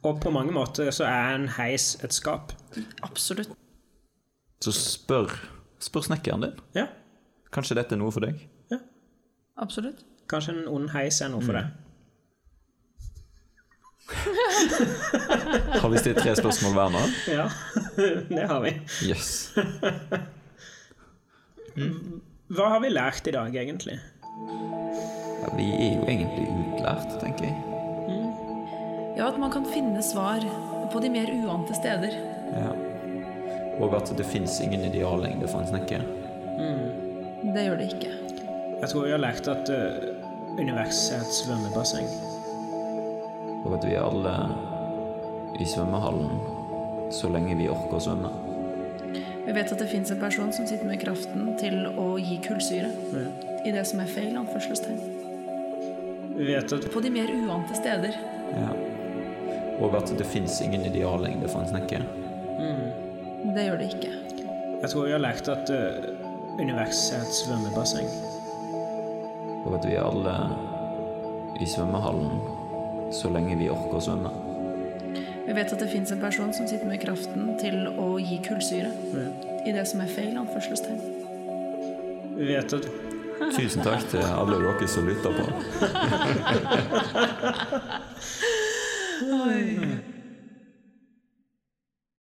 [0.07, 2.53] Og på mange måter så er en heis et skap.
[3.03, 3.51] Absolutt.
[4.63, 5.33] Så spør,
[5.83, 6.61] spør snekkeren din.
[6.77, 6.87] Ja.
[7.55, 8.43] Kanskje dette er noe for deg?
[9.59, 10.05] Absolutt.
[10.31, 11.67] Kanskje en ond heis er noe for deg.
[15.83, 17.03] Har vi stilt tre spørsmål hver nå?
[17.39, 17.47] Ja,
[18.31, 18.73] det har vi.
[19.09, 19.53] Yes.
[22.49, 23.99] Hva har vi lært i dag, egentlig?
[23.99, 27.57] Ja, vi er jo egentlig utlært, tenker jeg.
[29.19, 30.45] Ja, at man kan finne svar
[30.93, 32.15] på de mer uante steder.
[32.55, 32.71] Ja.
[33.83, 36.07] Og at det fins ingen ideallengde for en snekker.
[37.55, 38.28] Det gjør det ikke.
[38.79, 42.07] Jeg tror vi har lært at uh, universet er et svømmebasseng.
[43.67, 44.35] Og at vi er alle
[45.59, 46.39] i svømmehallen
[47.11, 48.31] så lenge vi orker å svømme.
[49.49, 52.91] Vi vet at det fins en person som sitter med kraften til å gi kullsyre
[53.67, 55.01] i det som er feil anførselstegn.
[56.37, 58.15] Vi vet at På de mer uante steder.
[58.55, 58.71] Ja.
[59.83, 62.07] Og at det fins ingen ideallengde for en snekker.
[63.55, 64.15] Det gjør det ikke.
[64.83, 66.11] Jeg tror vi har lært at uh,
[66.61, 68.38] universet er et svømmebasseng.
[69.69, 70.35] Og at vi er alle
[71.61, 72.31] i svømmehallen
[73.13, 74.31] så lenge vi orker å svømme.
[75.49, 78.91] Vi vet at det fins en person som sitter med kraften til å gi kullsyre
[79.65, 81.01] i det som er feil anførselstegn.
[82.37, 82.91] Vi vet det.
[83.39, 85.45] Tusen takk til alle dere som lytter på.
[89.39, 90.18] Oi.